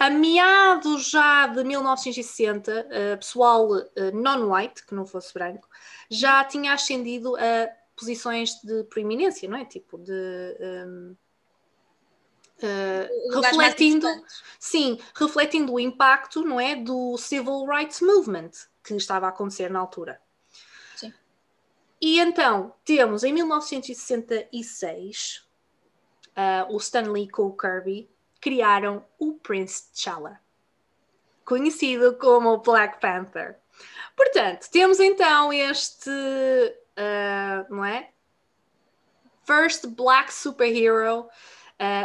a 0.00 0.10
meados 0.10 1.08
já 1.08 1.46
de 1.46 1.62
1960, 1.62 2.88
pessoal 3.20 3.68
non-white, 4.12 4.84
que 4.84 4.96
não 4.96 5.06
fosse 5.06 5.32
branco, 5.32 5.68
já 6.10 6.42
tinha 6.42 6.72
ascendido 6.72 7.36
a 7.36 7.68
posições 7.96 8.60
de 8.62 8.84
proeminência, 8.84 9.48
não 9.48 9.58
é? 9.58 9.64
Tipo, 9.64 9.98
de. 9.98 10.56
Um, 10.60 11.16
uh, 12.62 13.40
refletindo, 13.40 14.06
sim, 14.58 15.00
refletindo 15.14 15.72
o 15.72 15.80
impacto, 15.80 16.44
não 16.44 16.60
é, 16.60 16.76
do 16.76 17.16
Civil 17.18 17.66
Rights 17.66 18.00
Movement 18.00 18.50
que 18.84 18.94
estava 18.94 19.26
a 19.26 19.30
acontecer 19.30 19.68
na 19.70 19.80
altura. 19.80 20.20
Sim. 20.94 21.12
E 22.00 22.20
então 22.20 22.72
temos 22.84 23.24
em 23.24 23.32
1966 23.32 25.44
uh, 26.36 26.72
o 26.72 26.76
Stanley 26.76 27.28
com 27.28 27.42
o 27.44 27.56
Kirby 27.56 28.08
criaram 28.40 29.04
o 29.18 29.34
Prince 29.34 29.90
T'Challa, 29.92 30.38
conhecido 31.44 32.16
como 32.18 32.58
Black 32.58 33.00
Panther. 33.00 33.58
Portanto, 34.14 34.68
temos 34.70 35.00
então 35.00 35.52
este 35.52 36.08
uh, 36.98 37.74
não 37.74 37.84
é? 37.84 38.10
First 39.44 39.86
Black 39.88 40.32
Superhero, 40.32 41.20
uh, 41.20 41.28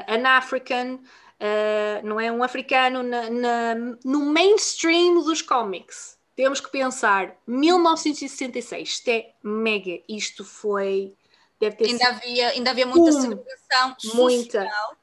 an 0.08 0.25
African, 0.25 0.95
uh, 0.95 2.06
não 2.06 2.19
é? 2.19 2.32
Um 2.32 2.43
africano 2.43 3.02
na, 3.02 3.30
na, 3.30 3.75
no 4.04 4.25
mainstream 4.25 5.23
dos 5.23 5.41
cómics. 5.41 6.17
Temos 6.36 6.62
que 6.62 6.69
pensar, 6.69 7.36
1966, 7.45 8.89
isto 8.89 9.08
é 9.10 9.34
mega, 9.43 10.02
isto 10.08 10.45
foi. 10.45 11.13
Deve 11.60 11.75
ter 11.75 11.86
ainda, 11.88 12.06
sido, 12.06 12.15
havia, 12.15 12.49
ainda 12.49 12.71
havia 12.71 12.86
muita 12.86 13.10
um, 13.10 13.21
segregação 13.21 13.95
muita. 14.15 14.62
social. 14.63 14.97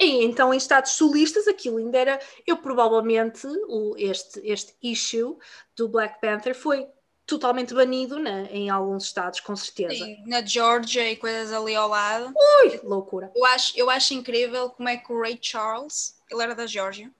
E 0.00 0.24
então, 0.24 0.54
em 0.54 0.56
estados 0.56 0.92
solistas, 0.92 1.48
aquilo 1.48 1.76
ainda 1.78 1.98
era. 1.98 2.20
Eu 2.46 2.56
provavelmente, 2.56 3.46
o, 3.68 3.94
este, 3.98 4.40
este 4.44 4.74
issue 4.82 5.36
do 5.76 5.88
Black 5.88 6.20
Panther 6.20 6.54
foi 6.54 6.88
totalmente 7.28 7.74
banido 7.74 8.18
né, 8.18 8.48
em 8.50 8.70
alguns 8.70 9.04
estados, 9.04 9.38
com 9.40 9.54
certeza. 9.54 10.02
Sim, 10.02 10.22
na 10.26 10.40
Georgia 10.40 11.12
e 11.12 11.14
coisas 11.14 11.52
ali 11.52 11.76
ao 11.76 11.86
lado. 11.86 12.32
Ui, 12.64 12.80
loucura. 12.82 13.30
Eu 13.36 13.44
acho, 13.44 13.78
eu 13.78 13.90
acho 13.90 14.14
incrível 14.14 14.70
como 14.70 14.88
é 14.88 14.96
que 14.96 15.12
o 15.12 15.20
Ray 15.20 15.38
Charles, 15.40 16.16
ele 16.30 16.42
era 16.42 16.54
da 16.54 16.66
Georgia, 16.66 17.10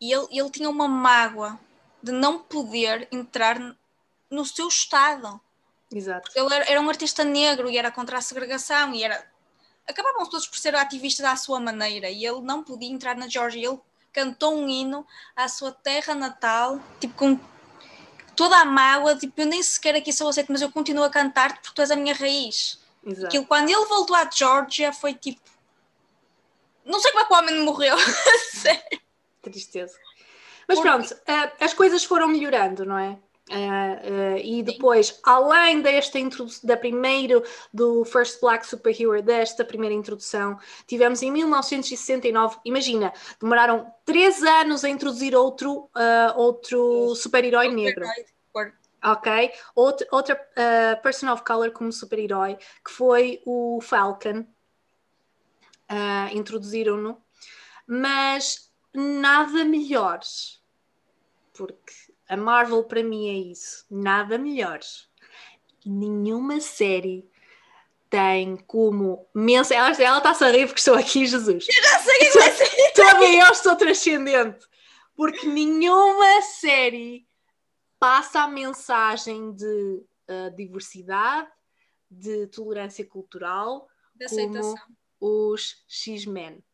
e 0.00 0.12
ele, 0.12 0.26
ele 0.32 0.50
tinha 0.50 0.68
uma 0.68 0.88
mágoa 0.88 1.58
de 2.02 2.10
não 2.10 2.40
poder 2.40 3.06
entrar 3.12 3.60
no 4.28 4.44
seu 4.44 4.66
estado. 4.66 5.40
Exato. 5.94 6.32
Ele 6.34 6.52
era, 6.52 6.64
era 6.68 6.80
um 6.80 6.88
artista 6.88 7.22
negro 7.22 7.70
e 7.70 7.78
era 7.78 7.92
contra 7.92 8.18
a 8.18 8.20
segregação 8.20 8.92
e 8.92 9.04
era... 9.04 9.24
Acabavam 9.86 10.28
todos 10.28 10.48
por 10.48 10.58
ser 10.58 10.74
ativista 10.74 11.30
à 11.30 11.36
sua 11.36 11.60
maneira 11.60 12.10
e 12.10 12.26
ele 12.26 12.40
não 12.40 12.64
podia 12.64 12.90
entrar 12.90 13.16
na 13.16 13.28
Georgia. 13.28 13.68
Ele 13.68 13.78
cantou 14.12 14.56
um 14.56 14.68
hino 14.68 15.06
à 15.36 15.46
sua 15.48 15.70
terra 15.70 16.14
natal, 16.14 16.80
tipo 16.98 17.14
com 17.14 17.38
toda 18.36 18.56
a 18.56 18.64
mágoa, 18.64 19.16
tipo, 19.16 19.40
eu 19.40 19.46
nem 19.46 19.62
sequer 19.62 19.94
aqui 19.94 20.12
sou 20.12 20.28
aceito, 20.28 20.50
mas 20.50 20.62
eu 20.62 20.70
continuo 20.70 21.04
a 21.04 21.10
cantar 21.10 21.54
porque 21.54 21.70
tu 21.74 21.80
és 21.80 21.90
a 21.90 21.96
minha 21.96 22.14
raiz. 22.14 22.80
Exato. 23.04 23.26
Aquilo, 23.26 23.46
quando 23.46 23.68
ele 23.68 23.84
voltou 23.86 24.14
à 24.16 24.28
Georgia 24.30 24.92
foi 24.92 25.14
tipo. 25.14 25.40
Não 26.84 27.00
sei 27.00 27.12
como 27.12 27.24
é 27.24 27.26
que 27.26 27.32
o 27.32 27.36
homem 27.36 27.64
morreu. 27.64 27.96
Sério. 28.52 29.00
Tristeza. 29.40 29.96
Mas 30.66 30.78
porque... 30.78 30.88
pronto, 30.90 31.14
uh, 31.14 31.52
as 31.60 31.74
coisas 31.74 32.04
foram 32.04 32.28
melhorando, 32.28 32.84
não 32.84 32.98
é? 32.98 33.18
Uh, 33.50 33.54
uh, 33.54 34.38
e 34.38 34.62
depois, 34.62 35.08
Sim. 35.08 35.20
além 35.24 35.82
desta 35.82 36.18
introdução, 36.18 36.66
da 36.66 36.76
primeiro, 36.76 37.42
do 37.74 38.04
First 38.04 38.40
Black 38.40 38.64
Superhero, 38.64 39.20
desta 39.20 39.64
primeira 39.64 39.94
introdução, 39.94 40.58
tivemos 40.86 41.22
em 41.22 41.30
1969, 41.30 42.58
imagina, 42.64 43.12
demoraram 43.40 43.92
três 44.04 44.42
anos 44.42 44.84
a 44.84 44.88
introduzir 44.88 45.34
outro, 45.34 45.90
uh, 45.96 46.36
outro 46.36 47.14
super-herói 47.16 47.68
negro. 47.68 48.06
Ok? 49.04 49.52
Outra, 49.74 50.06
outra 50.12 50.48
person 51.02 51.32
of 51.32 51.42
color 51.42 51.72
como 51.72 51.90
super-herói, 51.90 52.56
que 52.84 52.92
foi 52.92 53.42
o 53.44 53.80
Falcon. 53.82 54.46
Introduziram-no, 56.32 57.20
mas 57.84 58.70
nada 58.94 59.64
melhor, 59.64 60.20
porque 61.52 62.11
a 62.32 62.36
Marvel 62.36 62.82
para 62.84 63.04
mim 63.04 63.28
é 63.28 63.34
isso, 63.34 63.84
nada 63.90 64.38
melhor. 64.38 64.80
Nenhuma 65.84 66.60
série 66.60 67.30
tem 68.08 68.56
como 68.56 69.28
mensa. 69.34 69.74
Ela, 69.74 69.90
ela 70.02 70.16
está 70.16 70.46
a 70.46 70.50
rir 70.50 70.66
porque 70.66 70.78
estou 70.78 70.94
aqui, 70.94 71.26
Jesus. 71.26 71.66
Eu 71.68 71.82
já 71.82 71.98
sei 71.98 72.18
que 72.20 72.38
vai 72.38 72.50
ser. 72.52 72.92
Também 72.94 73.38
eu 73.38 73.52
estou 73.52 73.76
transcendente. 73.76 74.66
Porque 75.14 75.46
nenhuma 75.46 76.40
série 76.40 77.28
passa 77.98 78.44
a 78.44 78.48
mensagem 78.48 79.52
de 79.52 80.02
uh, 80.30 80.56
diversidade, 80.56 81.50
de 82.10 82.46
tolerância 82.46 83.04
cultural, 83.04 83.86
de 84.14 84.24
aceitação. 84.24 84.74
como 85.18 85.52
os 85.52 85.84
X-Men. 85.86 86.64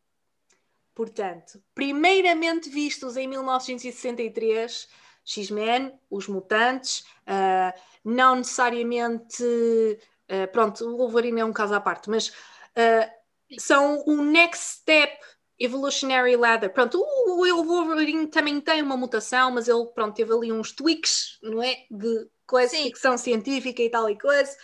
Portanto, 0.95 1.61
primeiramente 1.75 2.71
vistos 2.71 3.17
em 3.17 3.27
1963 3.27 5.08
X-Men, 5.29 5.93
os 6.11 6.27
mutantes, 6.27 7.01
uh, 7.27 7.79
não 8.05 8.37
necessariamente. 8.37 9.43
Uh, 9.43 10.47
pronto, 10.53 10.87
o 10.87 10.97
Wolverine 10.97 11.41
é 11.41 11.45
um 11.45 11.53
caso 11.53 11.75
à 11.75 11.81
parte, 11.81 12.09
mas 12.09 12.29
uh, 12.29 13.11
são 13.59 14.03
o 14.07 14.23
next 14.23 14.81
step 14.81 15.19
evolutionary 15.59 16.37
ladder. 16.37 16.73
Pronto, 16.73 16.99
o, 17.01 17.43
o 17.43 17.65
Wolverine 17.65 18.27
também 18.29 18.61
tem 18.61 18.83
uma 18.83 18.97
mutação, 18.97 19.51
mas 19.51 19.69
ele 19.69 19.85
pronto, 19.95 20.15
teve 20.15 20.33
ali 20.33 20.53
uns 20.53 20.73
tweaks, 20.73 21.39
não 21.43 21.63
é? 21.63 21.85
De 21.91 22.29
coisa, 22.47 22.75
Sim. 22.75 22.85
ficção 22.85 23.19
científica 23.19 23.83
e 23.83 23.91
tal 23.91 24.09
e 24.09 24.19
coisa, 24.19 24.57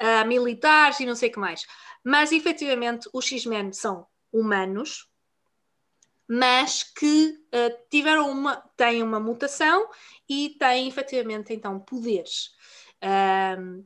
uh, 0.00 0.26
militares 0.26 1.00
e 1.00 1.06
não 1.06 1.14
sei 1.14 1.28
o 1.28 1.32
que 1.32 1.38
mais. 1.38 1.66
Mas 2.04 2.32
efetivamente 2.32 3.08
os 3.12 3.26
X-Men 3.26 3.72
são 3.72 4.06
humanos, 4.32 5.08
mas 6.28 6.82
que 6.82 7.38
uh, 7.54 7.88
tiveram 7.88 8.30
uma, 8.30 8.56
têm 8.76 9.02
uma 9.02 9.20
mutação 9.20 9.88
e 10.28 10.56
têm 10.58 10.88
efetivamente 10.88 11.54
então 11.54 11.78
poderes 11.78 12.50
uh, 13.02 13.84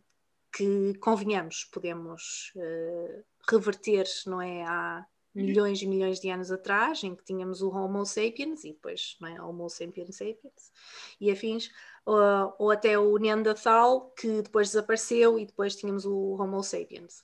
que 0.53 0.95
convenhamos, 0.99 1.65
podemos 1.65 2.53
uh, 2.57 3.25
reverter, 3.49 4.07
não 4.27 4.41
é? 4.41 4.65
Há 4.65 5.07
milhões 5.33 5.81
e 5.81 5.87
milhões 5.87 6.19
de 6.19 6.29
anos 6.29 6.51
atrás, 6.51 7.05
em 7.05 7.15
que 7.15 7.25
tínhamos 7.25 7.63
o 7.63 7.71
Homo 7.71 8.05
sapiens 8.05 8.65
e 8.65 8.73
depois 8.73 9.17
não 9.21 9.29
é? 9.29 9.41
Homo 9.41 9.69
sapiens 9.69 10.17
sapiens 10.17 10.73
e 11.21 11.31
afins, 11.31 11.71
ou, 12.05 12.55
ou 12.59 12.71
até 12.71 12.99
o 12.99 13.17
Neanderthal, 13.17 14.11
que 14.11 14.43
depois 14.43 14.69
desapareceu 14.69 15.39
e 15.39 15.47
depois 15.47 15.77
tínhamos 15.77 16.05
o 16.05 16.37
Homo 16.41 16.63
sapiens. 16.63 17.23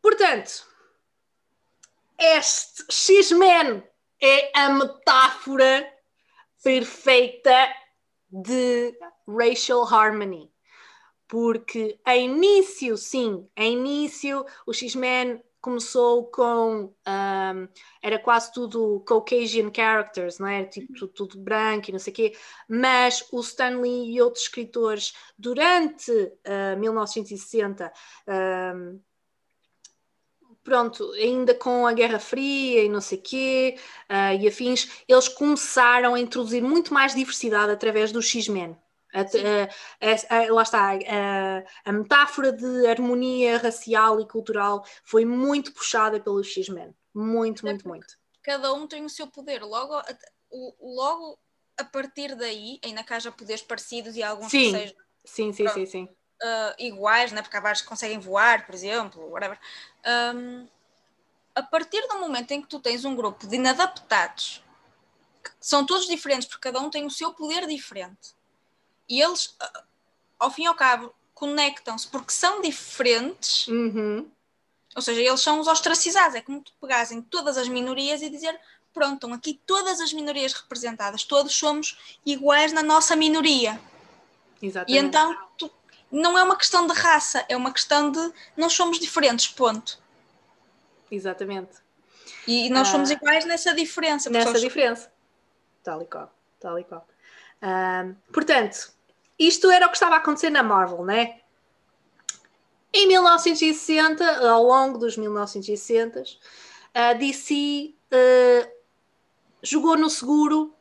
Portanto, 0.00 0.64
este 2.18 2.84
X-Men 2.90 3.82
é 4.20 4.58
a 4.58 4.70
metáfora 4.70 5.92
perfeita 6.62 7.68
de 8.30 8.96
racial 9.28 9.84
harmony. 9.84 10.50
Porque 11.28 11.98
a 12.04 12.16
início, 12.16 12.96
sim, 12.96 13.48
a 13.56 13.64
início 13.64 14.44
o 14.66 14.72
X-Men 14.72 15.42
começou 15.66 16.26
com 16.30 16.84
um, 16.84 17.68
era 18.00 18.20
quase 18.20 18.52
tudo 18.52 19.00
Caucasian 19.00 19.72
characters, 19.74 20.38
não 20.38 20.46
é? 20.46 20.64
Tipo 20.64 20.92
tudo, 20.94 21.12
tudo, 21.12 21.40
branco 21.40 21.90
e 21.90 21.92
não 21.92 21.98
sei 21.98 22.12
o 22.12 22.16
quê, 22.16 22.32
mas 22.68 23.26
o 23.32 23.40
Stanley 23.40 24.12
e 24.12 24.22
outros 24.22 24.44
escritores 24.44 25.12
durante 25.36 26.12
uh, 26.12 26.78
1960 26.78 27.92
um, 28.28 29.00
pronto, 30.66 31.12
ainda 31.12 31.54
com 31.54 31.86
a 31.86 31.92
Guerra 31.92 32.18
Fria 32.18 32.82
e 32.82 32.88
não 32.88 33.00
sei 33.00 33.18
quê, 33.18 33.78
uh, 34.10 34.36
e 34.42 34.48
afins, 34.48 35.04
eles 35.06 35.28
começaram 35.28 36.14
a 36.14 36.20
introduzir 36.20 36.60
muito 36.60 36.92
mais 36.92 37.14
diversidade 37.14 37.70
através 37.70 38.10
do 38.10 38.20
X-Men. 38.20 38.76
lá 40.50 40.62
está, 40.62 40.90
a, 41.84 41.92
metáfora 41.92 42.50
de 42.50 42.84
harmonia 42.88 43.58
racial 43.58 44.20
e 44.20 44.26
cultural 44.26 44.84
foi 45.04 45.24
muito 45.24 45.72
puxada 45.72 46.18
pelo 46.18 46.42
X-Men. 46.42 46.92
Muito, 47.14 47.64
muito, 47.64 47.86
muito. 47.86 48.18
Cada 48.42 48.74
um 48.74 48.88
tem 48.88 49.04
o 49.04 49.08
seu 49.08 49.28
poder. 49.28 49.62
Logo, 49.62 50.02
logo 50.80 51.38
a 51.78 51.84
partir 51.84 52.34
daí, 52.34 52.80
ainda 52.84 53.04
que 53.04 53.14
haja 53.14 53.30
poderes 53.30 53.62
parecidos 53.62 54.16
e 54.16 54.22
alguns 54.22 54.50
sim. 54.50 54.72
que 54.72 54.78
sejam. 54.78 54.96
Sim, 55.24 55.52
sim, 55.52 55.68
sim, 55.68 55.86
sim 55.86 56.08
uh, 56.42 56.74
iguais, 56.78 57.32
né? 57.32 57.42
porque 57.42 57.56
há 57.56 57.60
vários 57.60 57.82
que 57.82 57.88
conseguem 57.88 58.18
voar, 58.18 58.66
por 58.66 58.74
exemplo, 58.74 59.30
whatever. 59.30 59.58
Um, 60.34 60.66
a 61.54 61.62
partir 61.62 62.06
do 62.08 62.18
momento 62.18 62.50
em 62.50 62.60
que 62.60 62.68
tu 62.68 62.78
tens 62.78 63.04
um 63.04 63.16
grupo 63.16 63.46
de 63.46 63.56
inadaptados, 63.56 64.62
que 65.42 65.50
são 65.60 65.86
todos 65.86 66.06
diferentes, 66.06 66.46
porque 66.46 66.62
cada 66.62 66.80
um 66.80 66.90
tem 66.90 67.06
o 67.06 67.10
seu 67.10 67.32
poder 67.32 67.66
diferente, 67.66 68.34
e 69.08 69.22
eles, 69.22 69.46
uh, 69.46 69.82
ao 70.38 70.50
fim 70.50 70.64
e 70.64 70.66
ao 70.66 70.74
cabo, 70.74 71.14
conectam-se 71.34 72.08
porque 72.08 72.32
são 72.32 72.60
diferentes. 72.60 73.68
Uhum. 73.68 74.28
Ou 74.94 75.02
seja, 75.02 75.20
eles 75.20 75.40
são 75.40 75.60
os 75.60 75.66
ostracizados. 75.68 76.34
É 76.34 76.40
como 76.40 76.62
tu 76.62 76.72
pegares 76.80 77.12
em 77.12 77.20
todas 77.20 77.58
as 77.58 77.68
minorias 77.68 78.22
e 78.22 78.30
dizer: 78.30 78.58
pronto, 78.92 79.14
estão 79.14 79.32
aqui 79.34 79.60
todas 79.66 80.00
as 80.00 80.12
minorias 80.12 80.54
representadas, 80.54 81.22
todos 81.22 81.54
somos 81.54 82.18
iguais 82.24 82.72
na 82.72 82.82
nossa 82.82 83.14
minoria. 83.14 83.78
Exatamente. 84.60 84.98
E 84.98 85.06
então 85.06 85.36
tu 85.58 85.70
não 86.10 86.38
é 86.38 86.42
uma 86.42 86.56
questão 86.56 86.86
de 86.86 86.92
raça, 86.92 87.44
é 87.48 87.56
uma 87.56 87.72
questão 87.72 88.10
de 88.10 88.32
não 88.56 88.70
somos 88.70 88.98
diferentes, 88.98 89.48
ponto. 89.48 89.98
Exatamente. 91.10 91.84
E 92.46 92.70
nós 92.70 92.88
somos 92.88 93.10
ah, 93.10 93.14
iguais 93.14 93.44
nessa 93.44 93.74
diferença. 93.74 94.30
Nessa 94.30 94.58
diferença. 94.60 95.12
Tal 95.82 96.02
e 96.02 96.06
qual, 96.06 96.32
tal 96.60 96.78
e 96.78 96.84
qual. 96.84 97.06
Portanto, 98.32 98.92
isto 99.38 99.70
era 99.70 99.86
o 99.86 99.88
que 99.88 99.96
estava 99.96 100.14
a 100.14 100.18
acontecer 100.18 100.50
na 100.50 100.62
Marvel, 100.62 101.04
né? 101.04 101.40
Em 102.92 103.06
1960, 103.08 104.48
ao 104.48 104.62
longo 104.62 104.98
dos 104.98 105.16
1960, 105.16 106.22
a 106.94 107.12
DC 107.12 107.94
uh, 108.10 108.70
jogou 109.62 109.98
no 109.98 110.08
seguro 110.08 110.74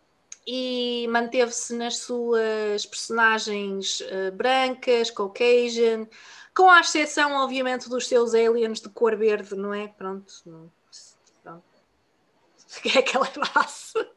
e 0.45 1.07
manteve-se 1.09 1.73
nas 1.75 1.97
suas 1.97 2.85
personagens 2.85 4.01
uh, 4.01 4.31
brancas, 4.33 5.09
Caucasian, 5.09 6.07
com 6.55 6.69
a 6.69 6.79
exceção, 6.79 7.33
obviamente, 7.33 7.89
dos 7.89 8.07
seus 8.07 8.33
aliens 8.33 8.79
de 8.79 8.89
cor 8.89 9.15
verde, 9.15 9.55
não 9.55 9.73
é? 9.73 9.87
Pronto, 9.87 10.33
não, 10.45 10.71
pronto. 11.43 11.63
é 12.95 12.99
aquela 12.99 13.29
raça. 13.53 14.07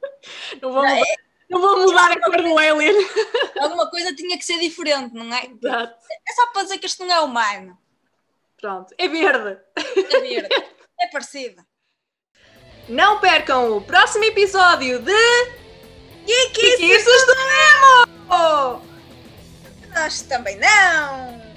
Não 0.61 0.73
vou, 0.73 0.83
mudar, 0.83 0.99
é, 0.99 1.15
não 1.49 1.61
vou 1.61 1.79
mudar 1.81 2.13
a 2.13 2.21
cor 2.21 2.43
do 2.43 2.59
alien. 2.59 2.95
Alguma 3.59 3.91
coisa 3.91 4.15
tinha 4.15 4.37
que 4.37 4.45
ser 4.45 4.59
diferente, 4.59 5.15
não 5.15 5.35
é? 5.35 5.47
Exato. 5.47 6.07
É 6.29 6.33
só 6.33 6.47
para 6.53 6.63
dizer 6.63 6.79
que 6.79 6.87
isto 6.87 7.05
não 7.05 7.15
é 7.15 7.21
humano. 7.21 7.79
Pronto, 8.61 8.95
é 8.99 9.09
verde. 9.09 9.61
É 9.77 10.21
verde. 10.21 10.49
É 11.01 11.07
parecido. 11.07 11.65
Não 12.89 13.21
percam 13.21 13.77
o 13.77 13.81
próximo 13.81 14.25
episódio 14.25 14.99
de 14.99 15.13
que 16.29 16.51
que, 16.51 16.61
que, 16.61 16.77
que 16.77 16.85
isso 16.85 17.27
do 17.27 17.35
Nemo! 17.35 18.83
Nós 19.95 20.21
também 20.23 20.59
não! 20.59 21.48